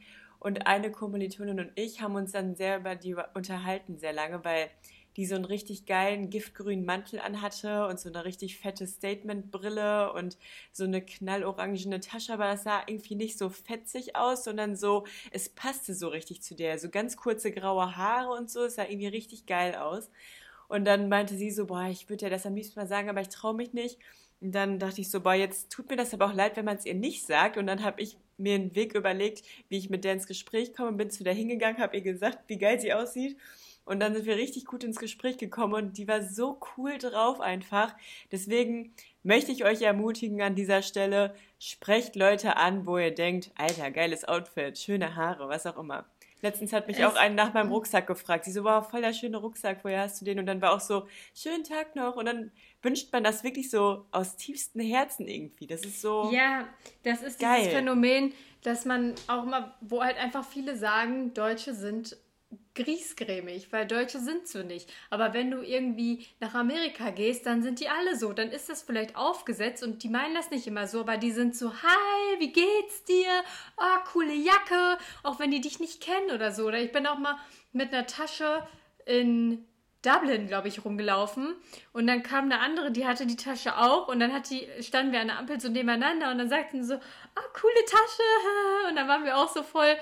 [0.44, 4.68] Und eine Kommilitonin und ich haben uns dann sehr über die unterhalten, sehr lange, weil
[5.16, 10.36] die so einen richtig geilen giftgrünen Mantel anhatte und so eine richtig fette Statementbrille und
[10.70, 15.48] so eine knallorangene Tasche, aber das sah irgendwie nicht so fetzig aus, sondern so, es
[15.48, 16.78] passte so richtig zu der.
[16.78, 20.10] So ganz kurze graue Haare und so, es sah irgendwie richtig geil aus.
[20.68, 23.22] Und dann meinte sie so, boah, ich würde ja das am liebsten mal sagen, aber
[23.22, 23.98] ich traue mich nicht.
[24.52, 26.84] Dann dachte ich so, boah, jetzt tut mir das aber auch leid, wenn man es
[26.84, 27.56] ihr nicht sagt.
[27.56, 30.92] Und dann habe ich mir einen Weg überlegt, wie ich mit der ins Gespräch komme,
[30.92, 33.38] bin zu der hingegangen, habe ihr gesagt, wie geil sie aussieht.
[33.86, 37.40] Und dann sind wir richtig gut ins Gespräch gekommen und die war so cool drauf
[37.40, 37.94] einfach.
[38.32, 43.90] Deswegen möchte ich euch ermutigen an dieser Stelle, sprecht Leute an, wo ihr denkt, Alter,
[43.90, 46.06] geiles Outfit, schöne Haare, was auch immer.
[46.44, 48.44] Letztens hat mich Es- auch einen nach meinem Rucksack gefragt.
[48.44, 50.38] Sie so, wow, voll der schöne Rucksack, woher hast du den?
[50.38, 52.16] Und dann war auch so, schönen Tag noch.
[52.16, 55.66] Und dann wünscht man das wirklich so aus tiefstem Herzen irgendwie.
[55.66, 56.30] Das ist so.
[56.32, 56.68] Ja,
[57.02, 57.60] das ist Geil.
[57.60, 58.32] dieses Phänomen,
[58.62, 62.16] dass man auch mal, wo halt einfach viele sagen, Deutsche sind
[62.74, 64.92] griesgrämig, weil Deutsche sind so nicht.
[65.10, 68.32] Aber wenn du irgendwie nach Amerika gehst, dann sind die alle so.
[68.32, 71.56] Dann ist das vielleicht aufgesetzt und die meinen das nicht immer so, aber die sind
[71.56, 73.30] so, hi, wie geht's dir?
[73.76, 76.66] Oh, coole Jacke, auch wenn die dich nicht kennen oder so.
[76.66, 77.36] Oder ich bin auch mal
[77.72, 78.66] mit einer Tasche
[79.06, 79.66] in
[80.04, 81.54] Dublin, glaube ich, rumgelaufen.
[81.92, 84.08] Und dann kam eine andere, die hatte die Tasche auch.
[84.08, 86.88] Und dann hat die, standen wir an der Ampel so nebeneinander und dann sagten sie
[86.88, 88.22] so, ah, coole Tasche.
[88.88, 89.96] Und dann waren wir auch so voll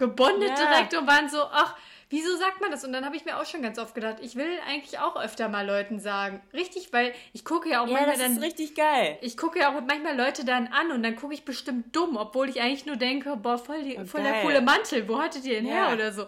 [0.00, 0.66] gebondet Ja.
[0.66, 1.76] direkt und waren so, ach,
[2.08, 2.84] wieso sagt man das?
[2.84, 5.48] Und dann habe ich mir auch schon ganz oft gedacht, ich will eigentlich auch öfter
[5.48, 6.42] mal Leuten sagen.
[6.52, 8.32] Richtig, weil ich gucke ja auch Ja, manchmal das dann.
[8.38, 9.16] ist richtig geil.
[9.20, 12.48] Ich gucke ja auch manchmal Leute dann an und dann gucke ich bestimmt dumm, obwohl
[12.48, 15.54] ich eigentlich nur denke, boah, voll, die, Oh, voll der coole Mantel, wo hattet ihr
[15.60, 15.86] den Ja.
[15.86, 16.26] her oder so.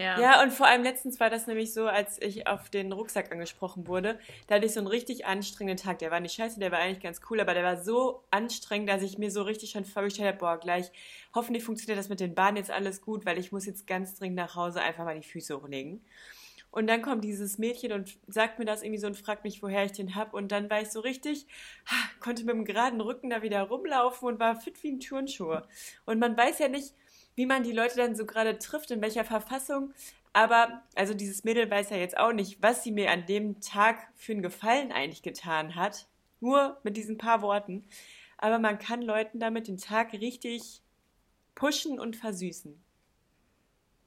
[0.00, 0.18] Ja.
[0.18, 3.86] Ja, und vor allem letztens war das nämlich so, als ich auf den Rucksack angesprochen
[3.86, 4.18] wurde.
[4.46, 5.98] Da hatte ich so einen richtig anstrengenden Tag.
[5.98, 9.02] Der war nicht scheiße, der war eigentlich ganz cool, aber der war so anstrengend, dass
[9.02, 10.90] ich mir so richtig schon vorgestellt habe, boah, gleich,
[11.34, 14.36] hoffentlich funktioniert das mit den Bahnen jetzt alles gut, weil ich muss jetzt ganz dringend
[14.36, 16.02] nach Hause einfach mal die Füße hochlegen.
[16.70, 19.84] Und dann kommt dieses Mädchen und sagt mir das irgendwie so und fragt mich, woher
[19.84, 20.32] ich den hab.
[20.32, 21.46] Und dann war ich so richtig,
[22.20, 25.58] konnte mit dem geraden Rücken da wieder rumlaufen und war fit wie ein Turnschuh.
[26.06, 26.94] Und man weiß ja nicht,
[27.34, 29.92] wie man die Leute dann so gerade trifft, in welcher Verfassung.
[30.32, 34.08] Aber, also dieses Mädel weiß ja jetzt auch nicht, was sie mir an dem Tag
[34.14, 36.06] für einen Gefallen eigentlich getan hat.
[36.40, 37.84] Nur mit diesen paar Worten.
[38.38, 40.82] Aber man kann Leuten damit den Tag richtig
[41.54, 42.82] pushen und versüßen.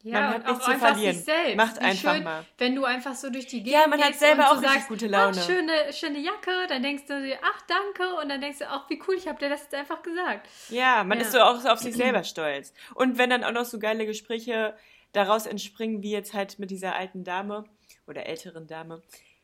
[0.06, 1.16] Ja, Man hat nichts auch zu einfach verlieren.
[1.16, 1.56] sich selbst.
[1.56, 2.46] Macht Wie einfach schön, mal.
[2.58, 5.38] Wenn du einfach so durch die Gegend Ja, man hat selber auch sagst, gute Laune.
[5.40, 6.52] Ach, schöne, schöne Jacke.
[6.68, 8.16] Dann denkst du dir, ach, danke.
[8.22, 10.50] Und dann denkst du, ach, wie cool, ich habe dir das jetzt einfach gesagt.
[10.70, 11.24] Ja, man Ja.
[11.24, 12.74] ist so auch auf sich selber stolz.
[12.96, 14.76] Und wenn dann auch noch so geile Gespräche
[15.14, 17.64] daraus entspringen, wie jetzt halt mit dieser alten Dame
[18.06, 19.02] oder älteren Dame,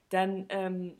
[0.09, 0.97] dann, ähm,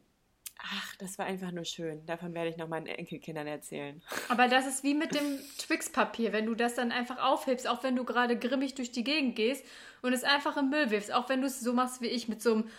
[0.61, 2.05] ach, das war einfach nur schön.
[2.05, 4.01] Davon werde ich noch meinen Enkelkindern erzählen.
[4.27, 7.95] Aber das ist wie mit dem Twix-Papier, wenn du das dann einfach aufhebst, auch wenn
[7.95, 9.63] du gerade grimmig durch die Gegend gehst
[10.01, 12.41] und es einfach im Müll wirfst, auch wenn du es so machst wie ich mit
[12.41, 12.69] so einem,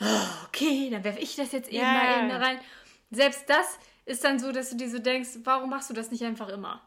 [0.00, 1.92] "Oh, okay, dann werfe ich das jetzt eben Ja.
[1.92, 2.58] mal eben da rein.
[3.10, 6.22] Selbst das ist dann so, dass du dir so denkst, warum machst du das nicht
[6.24, 6.80] einfach immer?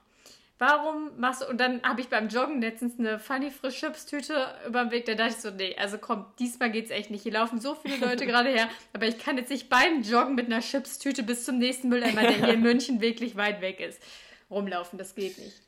[0.60, 4.54] Warum machst du, und dann habe ich beim Joggen letztens eine Funny Frisch Chips Tüte
[4.68, 7.24] über den Weg, da dachte ich so, nee, also komm, diesmal geht's echt nicht.
[7.24, 10.46] Hier laufen so viele Leute gerade her, aber ich kann jetzt nicht beim Joggen mit
[10.46, 14.02] einer Chips Tüte bis zum nächsten Mülleimer, der hier in München wirklich weit weg ist,
[14.50, 15.60] rumlaufen, das geht nicht.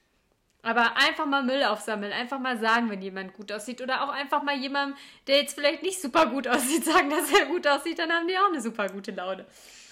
[0.61, 4.41] Aber einfach mal Müll aufsammeln, einfach mal sagen, wenn jemand gut aussieht oder auch einfach
[4.41, 8.11] mal jemandem, der jetzt vielleicht nicht super gut aussieht, sagen, dass er gut aussieht, dann
[8.11, 9.45] haben die auch eine super gute Laune.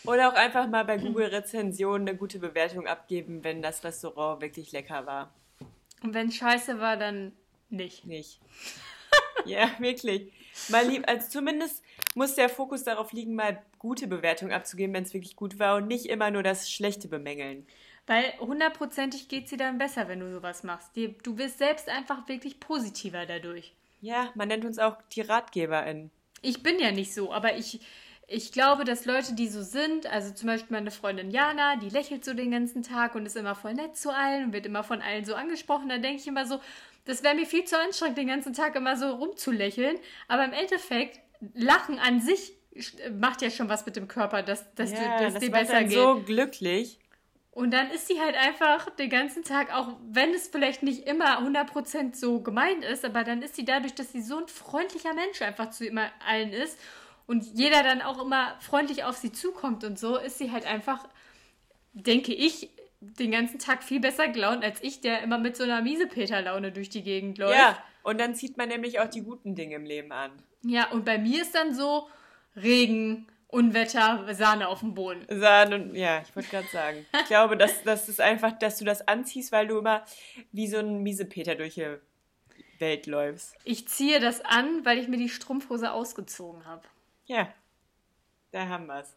[0.05, 4.71] Oder auch einfach mal bei Google Rezensionen eine gute Bewertung abgeben, wenn das Restaurant wirklich
[4.71, 5.33] lecker war.
[6.01, 7.31] Und wenn scheiße war, dann
[7.69, 8.05] nicht.
[8.05, 8.39] Nicht.
[9.45, 10.31] ja, wirklich.
[10.69, 11.83] Mal lieb, also zumindest
[12.15, 15.87] muss der Fokus darauf liegen, mal gute Bewertungen abzugeben, wenn es wirklich gut war und
[15.87, 17.65] nicht immer nur das Schlechte bemängeln.
[18.05, 20.91] Weil hundertprozentig geht sie dann besser, wenn du sowas machst.
[20.95, 23.73] Du wirst selbst einfach wirklich positiver dadurch.
[24.01, 26.11] Ja, man nennt uns auch die RatgeberInnen.
[26.41, 27.79] Ich bin ja nicht so, aber ich,
[28.33, 32.25] ich glaube, dass Leute, die so sind, also zum Beispiel meine Freundin Jana, die lächelt
[32.25, 35.01] so den ganzen Tag und ist immer voll nett zu allen und wird immer von
[35.01, 36.59] allen so angesprochen, dann denke ich immer so,
[37.05, 39.97] das wäre mir viel zu anstrengend, den ganzen Tag immer so rumzulächeln.
[40.27, 41.19] Aber im Endeffekt,
[41.53, 42.53] Lachen an sich
[43.19, 45.73] macht ja schon was mit dem Körper, dass, dass, ja, du, dass das dir besser
[45.73, 45.97] dann geht.
[45.97, 46.99] so glücklich.
[47.51, 51.39] Und dann ist sie halt einfach den ganzen Tag, auch wenn es vielleicht nicht immer
[51.39, 55.39] 100% so gemeint ist, aber dann ist sie dadurch, dass sie so ein freundlicher Mensch
[55.43, 56.79] einfach zu immer allen ist
[57.25, 61.07] und jeder dann auch immer freundlich auf sie zukommt und so, ist sie halt einfach,
[61.93, 62.69] denke ich,
[62.99, 66.89] den ganzen Tag viel besser gelaunt als ich, der immer mit so einer Miesepeter-Laune durch
[66.89, 67.55] die Gegend läuft.
[67.57, 70.31] Ja, und dann zieht man nämlich auch die guten Dinge im Leben an.
[70.63, 72.07] ja, und bei mir ist dann so
[72.55, 75.25] Regen, Unwetter, Sahne auf dem Boden.
[75.29, 77.05] Sahne und ja, ich wollte gerade sagen.
[77.19, 80.03] Ich glaube, dass das ist einfach, dass du das anziehst, weil du immer
[80.51, 81.97] wie so ein Miesepeter durch die
[82.79, 83.55] Welt läufst.
[83.63, 86.81] Ich ziehe das an, weil ich mir die Strumpfhose ausgezogen habe.
[87.25, 87.47] Ja,
[88.51, 89.13] da haben wir's.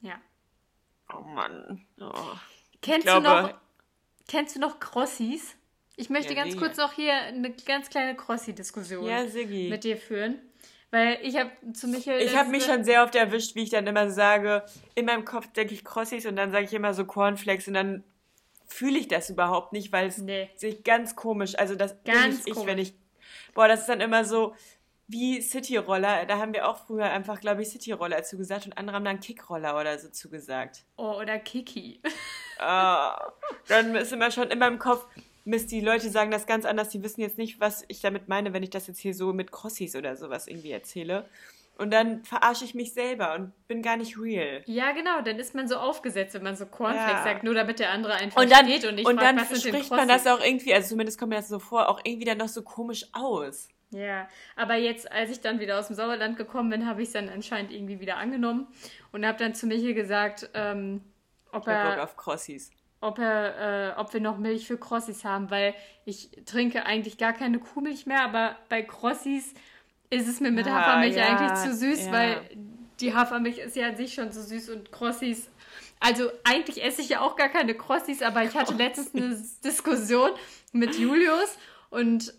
[0.00, 0.20] Ja.
[1.14, 1.84] Oh Mann.
[2.00, 2.12] Oh.
[2.80, 3.54] Kennst glaube- du noch
[4.28, 5.54] kennst du noch Crossis?
[5.96, 6.60] Ich möchte Ja, ganz nee.
[6.60, 10.38] kurz noch hier eine ganz kleine Crossi-Diskussion Ja, mit dir führen.
[10.90, 12.20] Weil ich habe zu Michael.
[12.22, 14.64] Ich habe mich schon sehr oft erwischt, wie ich dann immer sage,
[14.94, 18.04] in meinem Kopf denke ich Crossis und dann sage ich immer so Cornflakes und dann
[18.66, 20.50] fühle ich das überhaupt nicht, weil es Nee.
[20.56, 22.94] sich ganz komisch, also das Ganz ich, ich, wenn ich,
[23.54, 24.54] boah, das ist dann immer so
[25.12, 29.04] wie Cityroller, da haben wir auch früher einfach, glaube ich, Cityroller zugesagt und andere haben
[29.04, 30.84] dann Kickroller oder so zugesagt.
[30.96, 32.00] Oh, oder Kiki.
[32.58, 33.32] Ah,
[33.68, 35.06] dann ist immer schon in meinem Kopf,
[35.44, 38.52] Mist, die Leute sagen das ganz anders, die wissen jetzt nicht, was ich damit meine,
[38.52, 41.28] wenn ich das jetzt hier so mit Crossis oder sowas irgendwie erzähle.
[41.78, 44.62] Und dann verarsche ich mich selber und bin gar nicht real.
[44.66, 47.24] Ja, genau, dann ist man so aufgesetzt, wenn man so Cornflakes Ja.
[47.24, 50.06] sagt, nur damit der andere einfach Und dann, und nicht und fragt, dann spricht man
[50.06, 52.62] das auch irgendwie, also zumindest kommt mir das so vor, auch irgendwie dann noch so
[52.62, 53.68] komisch aus.
[53.92, 57.12] Ja, aber jetzt, als ich dann wieder aus dem Sauerland gekommen bin, habe ich es
[57.12, 58.66] dann anscheinend irgendwie wieder angenommen
[59.12, 61.02] und habe dann zu Michael gesagt, ähm,
[61.52, 62.70] ob Ich hab Bock er auf Crossis.
[63.00, 65.74] ob, er, äh, ob wir noch Milch für Crossis haben, weil
[66.04, 69.52] ich trinke eigentlich gar keine Kuhmilch mehr, aber bei Crossis
[70.10, 72.12] ist es mir mit Ah, Hafermilch ja, eigentlich zu süß, ja.
[72.12, 72.50] weil
[73.00, 75.50] die Hafermilch ist ja an sich schon so süß und Crossis.
[76.00, 80.30] Also eigentlich esse ich ja auch gar keine Crossis, aber ich hatte letztens eine Diskussion
[80.72, 81.56] mit Julius
[81.90, 82.34] und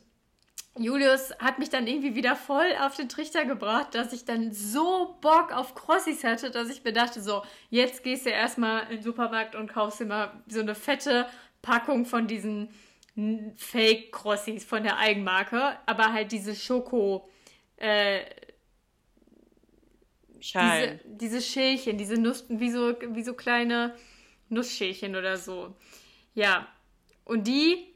[0.75, 5.17] Julius hat mich dann irgendwie wieder voll auf den Trichter gebracht, dass ich dann so
[5.21, 9.03] Bock auf Crossis hatte, dass ich mir dachte, so, jetzt gehst du erstmal in den
[9.03, 11.27] Supermarkt und kaufst dir mal so eine fette
[11.61, 12.69] Packung von diesen
[13.15, 17.29] n- Fake-Crossis von der Eigenmarke, aber halt diese Schoko,
[17.77, 18.21] äh,
[20.39, 23.95] diese, diese Schälchen, diese Nuss, wie so, wie so kleine
[24.49, 25.75] Nussschälchen oder so.
[26.33, 26.67] Ja.
[27.25, 27.92] Und die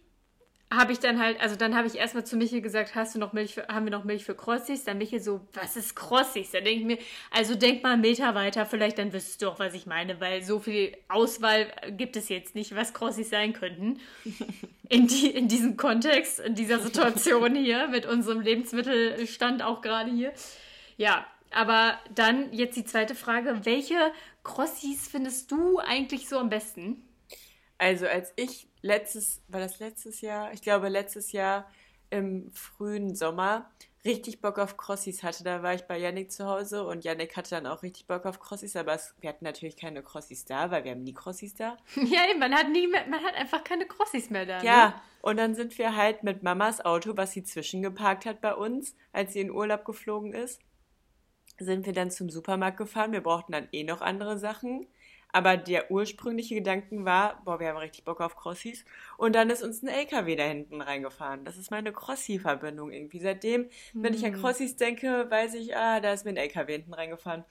[0.69, 3.31] habe ich dann halt, also dann habe ich erstmal zu Michel gesagt, hast du noch
[3.31, 4.83] Milch für, haben wir noch Milch für Crossis?
[4.83, 6.51] Dann Michel so, was ist Crossis?
[6.51, 6.97] Da denke ich mir,
[7.31, 10.43] also denk mal einen Meter weiter, vielleicht dann wüsstest du auch, was ich meine, weil
[10.43, 13.99] so viel Auswahl gibt es jetzt nicht, was Crossis sein könnten.
[14.89, 20.31] In, die, in diesem Kontext, in dieser Situation hier, mit unserem Lebensmittelstand auch gerade hier.
[20.95, 23.97] Ja, aber dann jetzt die zweite Frage, welche
[24.45, 27.05] Crossis findest du eigentlich so am besten?
[27.77, 30.51] Also als ich letztes, war das letztes Jahr?
[30.53, 31.69] Ich glaube letztes Jahr
[32.09, 33.69] im frühen Sommer
[34.05, 37.49] richtig Bock auf Crossis hatte, da war ich bei Yannick zu Hause und Yannick hatte
[37.49, 40.85] dann auch richtig Bock auf Crossis, aber es, wir hatten natürlich keine Crossis da, weil
[40.85, 41.77] wir haben nie Crossis da.
[41.95, 44.59] Ja, man hat nie mehr, man hat einfach keine Crossis mehr da.
[44.59, 44.65] Ne?
[44.65, 48.95] Ja, und dann sind wir halt mit Mamas Auto, was sie zwischengeparkt hat bei uns,
[49.11, 50.61] als sie in Urlaub geflogen ist,
[51.59, 53.11] sind wir dann zum Supermarkt gefahren.
[53.11, 54.87] Wir brauchten dann eh noch andere Sachen.
[55.33, 58.85] Aber der ursprüngliche Gedanken war, boah, wir haben richtig Bock auf Crossis.
[59.17, 61.43] Und dann ist uns ein LKW da hinten reingefahren.
[61.45, 63.19] Das ist meine Crossi-Verbindung irgendwie.
[63.19, 66.93] Seitdem, wenn ich an Crossis denke, weiß ich, ah, da ist mir ein LKW hinten
[66.93, 67.43] reingefahren.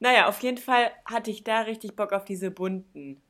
[0.00, 3.20] Naja, auf jeden Fall hatte ich da richtig Bock auf diese bunten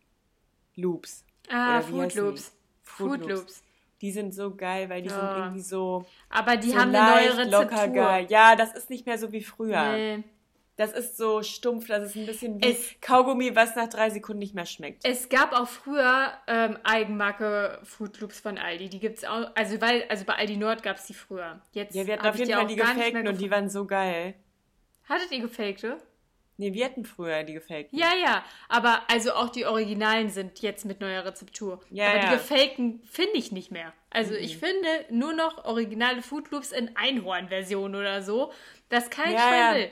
[0.76, 1.24] Loops.
[1.48, 2.14] Ah, Food?
[2.14, 2.52] Loops.
[2.82, 3.62] Food Loops.
[4.00, 5.14] Die sind so geil, weil die Ja.
[5.16, 7.94] sind irgendwie so, Aber die so haben eine neue leicht, locker Rezeptur.
[8.02, 8.26] geil.
[8.30, 9.92] Ja, das ist nicht mehr so wie früher.
[9.92, 10.22] Nee.
[10.80, 14.38] Das ist so stumpf, das ist ein bisschen wie Es- Kaugummi, was nach drei Sekunden
[14.38, 15.04] nicht mehr schmeckt.
[15.04, 18.88] Es gab auch früher ähm, Eigenmarke Food Loops von Aldi.
[18.88, 21.60] Die gibt's auch, also weil, also bei Aldi Nord gab es die früher.
[21.72, 24.32] Jetzt Ja, wir hatten auf jeden die Fall die gefakten und die waren so geil.
[25.06, 25.98] Hattet ihr gefakte?
[26.56, 27.98] Nee, wir hatten früher die gefakten.
[27.98, 31.80] Ja, ja, aber also auch die Originalen sind jetzt mit neuer Rezeptur.
[31.90, 32.24] Ja, aber ja.
[32.24, 33.92] die gefakten finde ich nicht mehr.
[34.08, 38.52] Also ich finde nur noch originale Food Loops in Einhorn-Version oder so,
[38.88, 39.88] dass kein Ja, Schwein ja.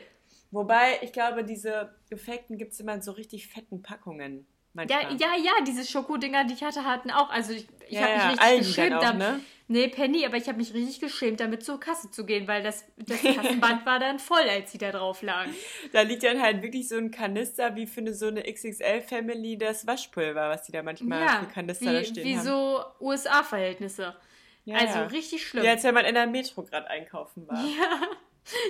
[0.51, 4.47] Wobei, ich glaube, diese gefakten gibt es immer in so richtig fetten Packungen.
[4.75, 5.17] Ja, Manchmal.
[5.17, 7.31] ja, ja, diese Schokodinger, die ich hatte, hatten auch.
[7.31, 8.95] Also ich, ich Ja, habe mich ja, richtig geschämt.
[8.95, 9.41] auch, damit- ne?
[9.71, 12.85] Nee, Penny, aber ich habe mich richtig geschämt, damit zur Kasse zu gehen, weil das,
[12.97, 15.53] das Kassenband war dann voll, als sie da drauf lagen.
[15.93, 19.87] Da liegt dann halt wirklich so ein Kanister wie für eine, so eine XXL-Family das
[19.87, 22.47] Waschpulver, was die da manchmal Ja, für Kanister da wie, stehen wie haben.
[22.47, 24.17] so USA-Verhältnisse.
[24.65, 25.07] Ja, also ja.
[25.07, 25.65] richtig schlimm.
[25.65, 27.63] Wie als wenn man in der Metro gerade einkaufen war.
[27.65, 28.01] Ja,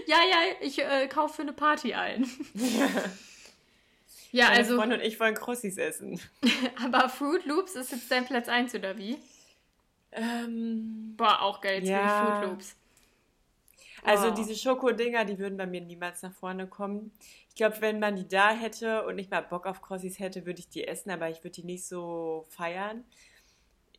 [0.07, 0.17] ja,
[0.61, 2.27] ich äh, kaufe für eine Party ein.
[4.33, 6.21] ja, Meine also, Freundin und ich wollen Crossis essen.
[6.85, 9.19] aber Fruit Loops ist jetzt dein Platz 1 oder wie?
[10.13, 11.99] Ähm, Boah, auch geil, jetzt Ja.
[11.99, 12.77] will ich Fruit Loops.
[14.03, 14.35] also Oh.
[14.35, 17.13] diese Schokodinger, die würden bei mir niemals nach vorne kommen.
[17.49, 20.61] Ich glaube, wenn man die da hätte und nicht mal Bock auf Crossis hätte, würde
[20.61, 23.05] ich die essen, aber ich würde die nicht so feiern.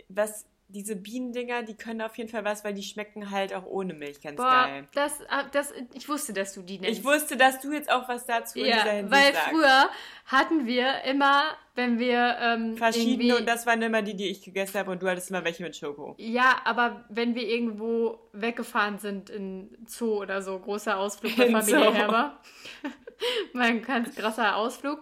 [0.07, 3.95] Was diese Bienendinger, die können auf jeden Fall was, weil die schmecken halt auch ohne
[3.95, 4.87] Milch ganz Boah, geil.
[4.93, 6.99] das, ah, das, ich wusste, dass du die nennst.
[6.99, 9.49] Ich wusste, dass du jetzt auch was dazu in Ja, Hinsicht weil sagst.
[9.49, 9.89] früher
[10.27, 11.41] hatten wir immer,
[11.73, 15.01] wenn wir ähm, Verschiedene irgendwie- und das waren immer die, die ich gegessen habe und
[15.01, 16.13] du hattest immer welche mit Schoko.
[16.19, 21.59] Ja, aber wenn wir irgendwo weggefahren sind in Zoo oder so, großer Ausflug bei In
[21.59, 21.93] Familie.
[21.93, 22.39] Herber,
[23.53, 25.01] mein ganz krasser Ausflug,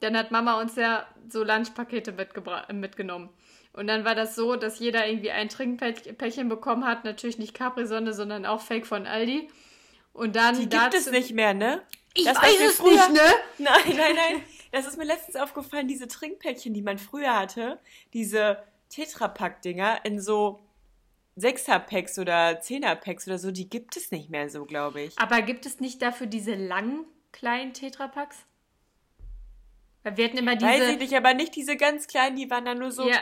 [0.00, 2.12] dann hat Mama uns ja so Lunchpakete
[2.72, 3.30] mitgenommen.
[3.78, 8.12] Und dann war das so, dass jeder irgendwie ein Trinkpäckchen bekommen hat, natürlich nicht Capri-Sonne,
[8.12, 9.48] sondern auch Fake von Aldi.
[10.12, 11.82] Und dann Die gibt es nicht mehr, ne?
[12.12, 13.20] Ich Das, weiß es nicht, ne?
[13.58, 14.42] Nein, nein, nein.
[14.72, 17.78] Das ist mir letztens aufgefallen, diese Trinkpäckchen, die man früher hatte,
[18.14, 20.58] diese Tetrapack-Dinger in so
[21.36, 25.16] Sechser-Packs oder Zehner-Packs oder so, die gibt es nicht mehr so, glaube ich.
[25.20, 28.38] Aber gibt es nicht dafür diese langen, kleinen Tetrapacks?
[30.02, 30.68] Weil wir hatten immer diese...
[30.68, 33.18] Weiß ich nicht, aber nicht diese ganz kleinen, die waren dann nur so ja,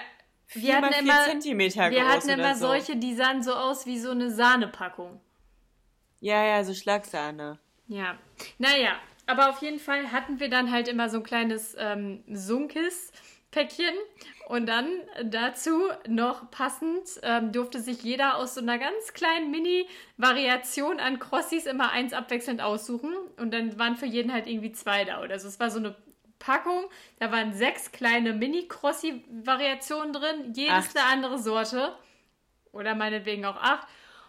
[0.52, 2.68] wir hatten vier immer, Zentimeter wir hatten immer so.
[2.68, 5.20] solche, die sahen so aus wie so eine Sahnepackung.
[6.20, 7.58] Ja, ja, so Schlagsahne.
[7.88, 8.18] Ja,
[8.58, 13.94] naja, aber auf jeden Fall hatten wir dann halt immer so ein kleines ähm, Sunkis-Päckchen
[14.48, 14.86] und dann
[15.24, 21.66] dazu noch passend ähm, durfte sich jeder aus so einer ganz kleinen Mini-Variation an Crossis
[21.66, 25.48] immer eins abwechselnd aussuchen und dann waren für jeden halt irgendwie zwei da oder so.
[25.48, 25.96] Es war so eine
[26.38, 26.84] Packung,
[27.18, 30.96] da waren sechs kleine Mini-Crossi-Variationen drin, jedes Acht.
[30.96, 31.94] eine andere Sorte
[32.72, 33.86] oder meinetwegen auch acht.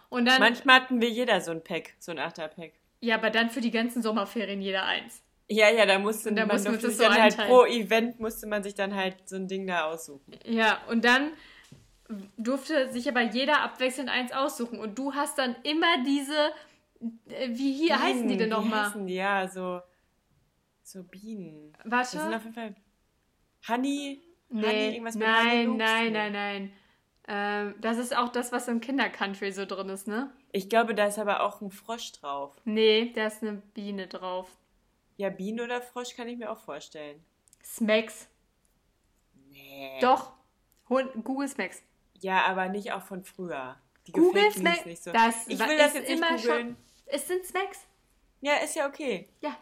[0.08, 2.72] Und dann Manchmal hatten wir jeder so ein Pack, so ein Achterpack.
[3.00, 5.22] ja, aber dann für die ganzen Sommerferien jeder eins.
[5.50, 8.46] Ja, ja, da musste da man durfte uns sich so dann halt pro Event musste
[8.46, 10.36] man sich dann halt so ein Ding da aussuchen.
[10.44, 11.30] Ja, und dann
[12.36, 14.78] durfte sich aber jeder abwechselnd eins aussuchen.
[14.78, 16.52] Und du hast dann immer diese,
[17.28, 18.92] äh, wie hier heißen die denn nochmal?
[19.06, 19.80] Ja, so,
[20.90, 21.72] so Bienen.
[21.84, 22.36] Das sind Warte.
[22.36, 22.74] auf jeden Fall
[23.68, 24.22] Honey.
[24.50, 25.78] Honey, Nee, irgendwas mit nein, Honeyloops?
[25.78, 26.10] nein, Nee.
[26.10, 26.72] nein, nein.
[27.30, 30.32] Ähm, das ist auch das, was im Kindercountry so drin ist, ne?
[30.52, 32.56] Ich glaube, da ist aber auch ein Frosch drauf.
[32.64, 34.48] Nee, da ist eine Biene drauf.
[35.18, 37.22] Ja, Biene oder Frosch kann ich mir auch vorstellen.
[37.62, 38.28] Smacks.
[39.50, 39.98] Nee.
[40.00, 40.32] Doch.
[40.86, 41.82] Google Smacks.
[42.20, 43.76] Ja, aber nicht auch von früher.
[44.06, 44.86] Die Google Smacks.
[44.86, 45.12] nicht so.
[45.12, 46.68] Das ich will das jetzt immer googeln.
[46.68, 46.76] schon.
[47.06, 47.86] Es sind Smacks.
[48.40, 49.28] Ja, ist ja okay.
[49.42, 49.54] Ja.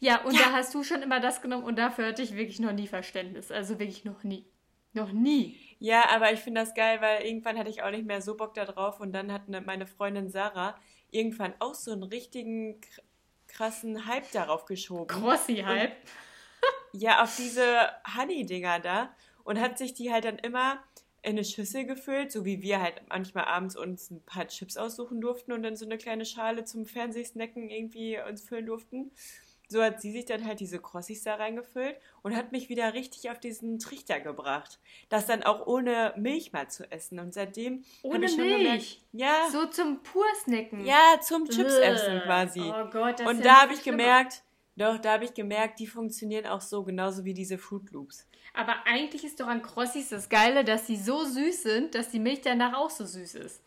[0.00, 2.72] Ja, und da hast du schon immer das genommen und dafür hatte ich wirklich noch
[2.72, 3.50] nie Verständnis.
[3.50, 4.46] Also wirklich noch nie.
[4.92, 5.58] Noch nie.
[5.80, 8.54] Ja, aber ich finde das geil, weil irgendwann hatte ich auch nicht mehr so Bock
[8.54, 10.76] da drauf und dann hat ne, meine Freundin Sarah
[11.10, 13.00] irgendwann auch so einen richtigen kr-
[13.48, 15.06] krassen Hype darauf geschoben.
[15.08, 15.92] Crossi-Hype.
[16.92, 20.82] Ja, auf diese Honey-Dinger da und hat sich die halt dann immer
[21.22, 25.20] in eine Schüssel gefüllt, so wie wir halt manchmal abends uns ein paar Chips aussuchen
[25.20, 29.10] durften und dann so eine kleine Schale zum Fernsehsnacken irgendwie uns füllen durften.
[29.70, 33.30] So hat sie sich dann halt diese Crossis da reingefüllt und hat mich wieder richtig
[33.30, 34.80] auf diesen Trichter gebracht.
[35.10, 37.18] Das dann auch ohne Milch mal zu essen.
[37.18, 37.84] Und seitdem.
[38.02, 38.58] Ohne ich schon Milch?
[38.62, 40.86] Gemerkt, ja, So zum Pursnacken.
[40.86, 42.22] ja, zum Chips-Essen Ugh.
[42.24, 42.60] quasi.
[42.62, 43.98] Oh Gott, das ist und ja da noch habe ich schlimmer.
[43.98, 44.42] gemerkt,
[44.76, 48.26] doch, da habe ich gemerkt, die funktionieren auch so, genauso wie diese Fruit Loops.
[48.54, 52.20] Aber eigentlich ist doch an Crossis das Geile, dass sie so süß sind, dass die
[52.20, 53.62] Milch danach auch so süß ist.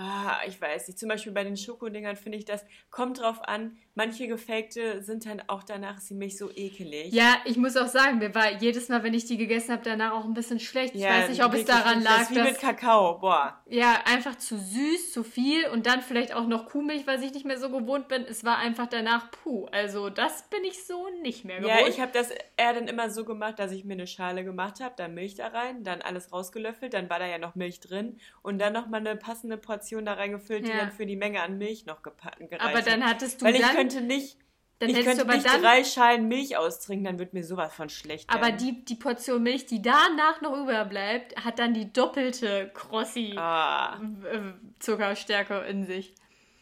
[0.00, 0.98] Ah, ich weiß nicht.
[0.98, 5.42] Zum Beispiel bei den Schokodingern finde ich das, kommt drauf an, manche gefakte sind dann
[5.48, 7.12] auch danach ziemlich so ekelig.
[7.12, 10.12] Ja, ich muss auch sagen, mir war jedes Mal, wenn ich die gegessen habe, danach
[10.12, 10.94] auch ein bisschen schlecht.
[10.94, 13.60] Ich weiß nicht, ob es daran lag, Das ist wie mit dass Kakao, boah.
[13.68, 17.44] ja einfach zu süß, zu viel und dann vielleicht auch noch Kuhmilch, weil ich nicht
[17.44, 18.24] mehr so gewohnt bin.
[18.24, 19.66] Es war einfach danach puh.
[19.72, 21.80] Also das bin ich so nicht mehr gewohnt.
[21.80, 24.78] Ja, ich habe das eher dann immer so gemacht, dass ich mir eine Schale gemacht
[24.78, 28.20] habe, dann Milch da rein, dann alles rausgelöffelt, dann war da ja noch Milch drin
[28.42, 30.76] und dann nochmal eine passende Portion da reingefüllt, die Ja.
[30.78, 33.10] dann für die Menge an Milch noch gereicht aber dann hat.
[33.14, 34.36] hattest du Weil ich dann, könnte nicht,
[34.78, 37.42] dann ich hättest könnte du aber nicht dann drei Schalen Milch austrinken, dann wird mir
[37.44, 41.92] sowas von schlecht Aber die, die Portion Milch, die danach noch überbleibt, hat dann die
[41.92, 46.14] doppelte Crossi-Zuckerstärke Ah, in sich.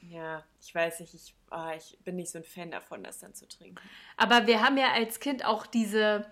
[0.03, 3.35] ja, ich weiß nicht, ich, ah, ich bin nicht so ein Fan davon, das dann
[3.35, 3.77] zu trinken.
[4.17, 6.25] Aber wir haben ja als Kind auch diese,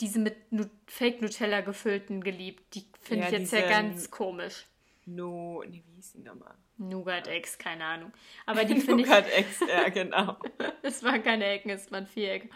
[0.00, 2.74] diese mit Nu Fake-Nutella gefüllten geliebt.
[2.74, 4.66] Die finde Ja, ich jetzt ja ganz komisch.
[5.04, 6.54] No, nee, wie hieß die nochmal?
[6.78, 8.12] Nougat-Eggs, keine Ahnung.
[8.46, 10.38] Aber die finde ich, Nougat Ex, ja, genau.
[10.82, 12.48] es waren keine Ecken, es waren Vierecke.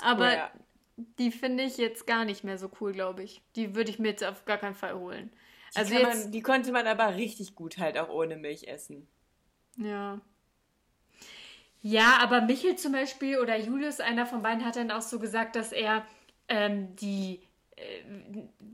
[0.00, 0.52] Aber
[1.18, 3.42] die finde ich jetzt gar nicht mehr so cool, glaube ich.
[3.56, 5.30] Die würde ich mir jetzt auf gar keinen Fall holen.
[5.74, 9.06] Die Also jetzt, man, die konnte man aber richtig gut halt auch ohne Milch essen.
[9.76, 10.20] Ja.
[11.82, 15.54] Ja, aber Michel zum Beispiel oder Julius, einer von beiden, hat dann auch so gesagt,
[15.54, 16.04] dass er
[16.48, 17.40] ähm, die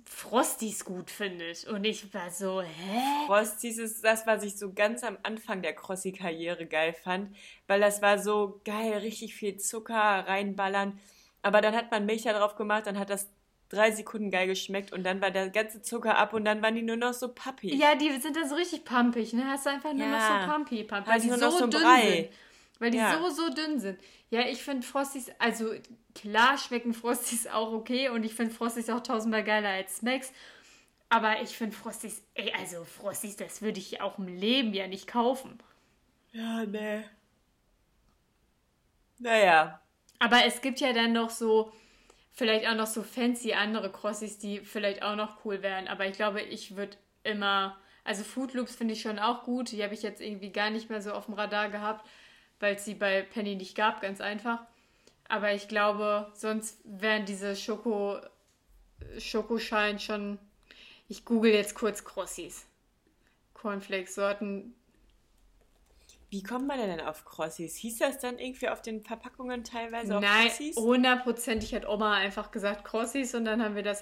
[0.07, 1.65] Frosties gut findet.
[1.65, 3.01] Und ich war so, hä?
[3.27, 7.35] Frosties ist das, was ich so ganz am Anfang der Crossi-Karriere geil fand,
[7.67, 10.99] weil das war so geil, richtig viel Zucker reinballern.
[11.43, 13.29] Aber dann hat man Milch da drauf gemacht, dann hat das
[13.69, 16.83] drei Sekunden geil geschmeckt und dann war der ganze Zucker ab und dann waren die
[16.83, 17.75] nur noch so pappig.
[17.75, 19.45] Ja, die sind dann so richtig pumpig, ne?
[19.47, 20.47] Hast du einfach nur noch Ja.
[20.47, 22.17] so pumpy, pumpy, weil die nur so, noch so dünn Brei.
[22.17, 22.29] sind.
[22.79, 23.13] Weil die Ja.
[23.19, 23.99] so, so dünn sind.
[24.31, 25.73] Ja, ich finde Frosties, also
[26.15, 30.33] klar schmecken Frosties auch okay und ich finde Frosties auch tausendmal geiler als Smacks.
[31.09, 35.07] Aber ich finde Frosties, ey, also Frosties, das würde ich auch im Leben ja nicht
[35.07, 35.59] kaufen.
[36.33, 37.05] Ja, nee.
[39.19, 39.81] Naja,
[40.19, 41.73] Aber es gibt ja dann noch so,
[42.33, 45.89] vielleicht auch noch so fancy andere Crossis, die vielleicht auch noch cool wären.
[45.89, 49.73] Aber ich glaube, ich würde immer, also Food Loops finde ich schon auch gut.
[49.73, 52.07] Die habe ich jetzt irgendwie gar nicht mehr so auf dem Radar gehabt,
[52.61, 54.61] weil es sie bei Penny nicht gab, ganz einfach.
[55.29, 58.19] Aber ich glaube, sonst wären diese Schoko,
[59.19, 60.39] Schokoschalen schon.
[61.09, 62.67] Ich google jetzt kurz Crossis.
[63.55, 64.75] Cornflakes-Sorten.
[66.31, 67.77] wie kommt man denn auf Crossis?
[67.77, 70.77] Hieß das dann irgendwie auf den Verpackungen teilweise auch Nein, Crossis?
[70.77, 74.01] hundertprozentig hat Oma einfach gesagt Crossis und dann haben wir das.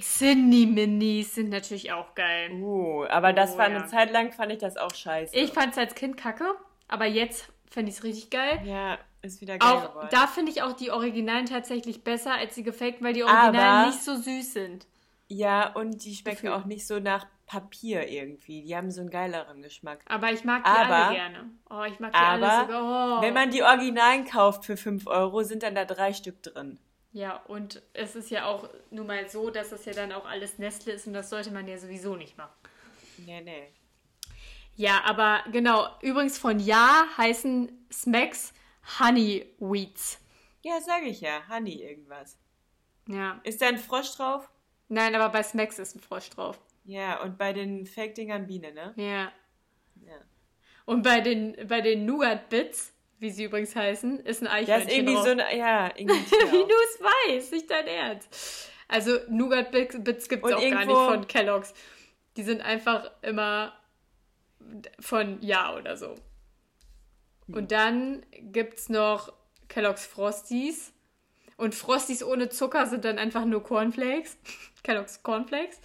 [0.00, 2.52] Cindy Minis sind natürlich auch geil.
[2.52, 3.76] Uh, aber das Oh, war ja.
[3.78, 5.36] eine Zeit lang, fand ich das auch scheiße.
[5.36, 6.54] Ich fand es als Kind kacke,
[6.88, 8.60] aber jetzt finde ich es richtig geil.
[8.64, 10.08] ja, ist wieder geil Auch geworden.
[10.10, 13.86] da finde ich auch die Originalen tatsächlich besser als die gefakten, weil die Originalen Aber-
[13.88, 14.86] nicht so süß sind.
[15.30, 16.52] Ja, und die schmecken Gefühl.
[16.52, 18.62] auch nicht so nach Papier irgendwie.
[18.62, 20.00] Die haben so einen geileren Geschmack.
[20.06, 21.50] Aber ich mag die Aber- alle gerne.
[21.68, 23.18] Oh, ich mag die alle Aber sogar.
[23.18, 23.22] Oh.
[23.22, 26.78] wenn man die Originalen kauft für 5 Euro, sind dann da drei Stück drin.
[27.12, 30.58] Ja, und es ist ja auch nun mal so, dass das ja dann auch alles
[30.58, 32.52] Nestle ist und das sollte man ja sowieso nicht machen.
[33.26, 33.68] Nee, nee.
[34.78, 35.88] Ja, aber genau.
[36.02, 38.52] Übrigens von Ja heißen Smacks
[39.00, 40.20] Honey Wheats.
[40.62, 41.42] Ja, sage ich ja.
[41.50, 42.38] Honey irgendwas.
[43.08, 43.40] Ja.
[43.42, 44.48] Ist da ein Frosch drauf?
[44.88, 46.60] Nein, aber bei Smacks ist ein Frosch drauf.
[46.84, 48.94] Ja, und bei den Fake-Dingern Biene, ne?
[48.96, 49.32] Ja.
[50.06, 50.14] Ja.
[50.86, 54.94] Und bei den, bei den Nougat Bits, wie sie übrigens heißen, ist ein Eichhörnchen ist
[54.96, 55.24] irgendwie drauf.
[55.24, 57.00] so ein, ja, irgendwie wie du es
[57.34, 58.70] weißt, nicht dein Ernst.
[58.86, 61.74] Also Nougat Bits, Bits gibt es Und auch gar nicht irgendwo- von Kellogg's.
[62.36, 63.72] Die sind einfach immer
[65.00, 66.14] von Ja oder so.
[67.48, 69.32] Und dann gibt es noch
[69.68, 70.92] Kellogg's Frosties.
[71.56, 74.36] Und Frosties ohne Zucker sind dann einfach nur Cornflakes.
[74.82, 75.80] Kellogg's Cornflakes.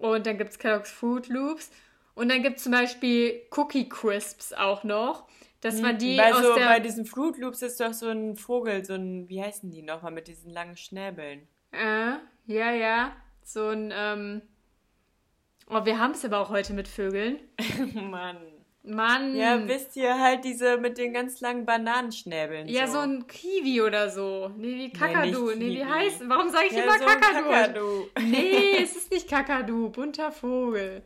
[0.00, 1.70] Und dann gibt es Kellogg's Fruit Loops.
[2.14, 5.28] Und dann gibt es zum Beispiel Cookie Crisps auch noch.
[5.60, 6.66] Das waren die bei, aus so, der...
[6.66, 10.12] bei diesen Fruit Loops ist doch so ein Vogel, so ein, wie heißen die nochmal,
[10.12, 11.48] mit diesen langen Schnäbeln.
[11.72, 12.14] Äh,
[12.46, 13.16] ja, ja.
[13.42, 14.42] So ein, ähm.
[15.70, 17.38] Oh, wir haben es aber auch heute mit Vögeln.
[17.94, 18.38] Mann.
[18.84, 19.36] Mann.
[19.36, 22.68] Ja, wisst ihr, halt diese mit den ganz langen Bananenschnäbeln.
[22.68, 24.50] Ja, so ein Kiwi oder so.
[24.56, 25.48] Nee, wie Kakadu.
[25.48, 26.26] nicht Nee, wie heißt.
[26.26, 27.48] Warum sage ich ja, immer so Kakadu?
[27.50, 28.06] Kakadu.
[28.20, 29.90] Nee, es ist nicht Kakadu.
[29.90, 31.02] Bunter Vogel.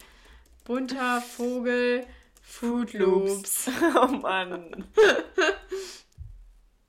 [0.64, 2.06] Bunter Vogel.
[2.40, 3.68] Fruit Loops.
[3.96, 4.84] oh Mann.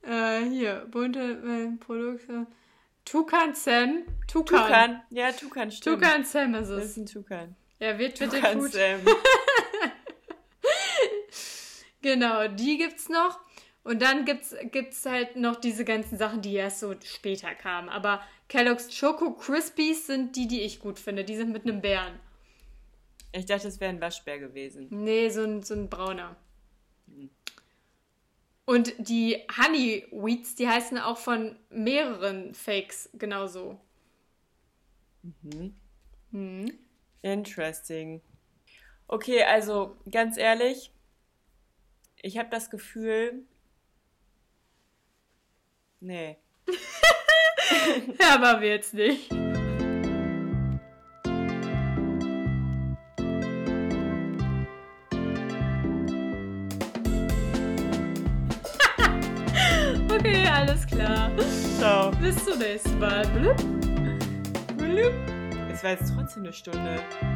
[0.03, 0.86] Äh, hier.
[0.91, 2.45] Bunte äh, Produkte.
[3.05, 4.03] Tukan Sam.
[4.28, 4.61] Tukan.
[4.61, 5.01] Tukan.
[5.09, 6.01] Ja, Tukan, stimmt.
[6.01, 6.89] Tukan Sam ist Das es.
[6.91, 7.55] ist ein Tukan.
[7.84, 8.71] Ja, wird bitte Tukan gut.
[8.71, 9.01] Sam.
[12.01, 13.39] Genau, die gibt's noch.
[13.84, 17.88] Und dann gibt's, gibt's halt noch diese ganzen Sachen, die erst so später kamen.
[17.88, 21.23] Aber Kellogg's Choco Crispies sind die, die ich gut finde.
[21.23, 22.19] Die sind mit einem Bären.
[23.31, 24.88] Ich dachte, es wäre ein Waschbär gewesen.
[24.89, 26.36] Nee, so ein, so ein brauner.
[28.65, 33.79] Und die Honey Wheats, die heißen auch von mehreren Fakes genauso.
[37.24, 38.21] Interesting.
[39.07, 40.91] Okay, also ganz ehrlich,
[42.21, 43.45] ich habe das Gefühl.
[46.01, 46.38] Nee.
[48.34, 49.32] Aber wir jetzt nicht.
[60.11, 61.32] okay, alles klar.
[61.78, 62.11] Ciao.
[62.11, 63.26] Bis zum nächsten Mal.
[63.28, 63.57] Blub.
[65.84, 67.32] Es war jetzt trotzdem eine Stunde.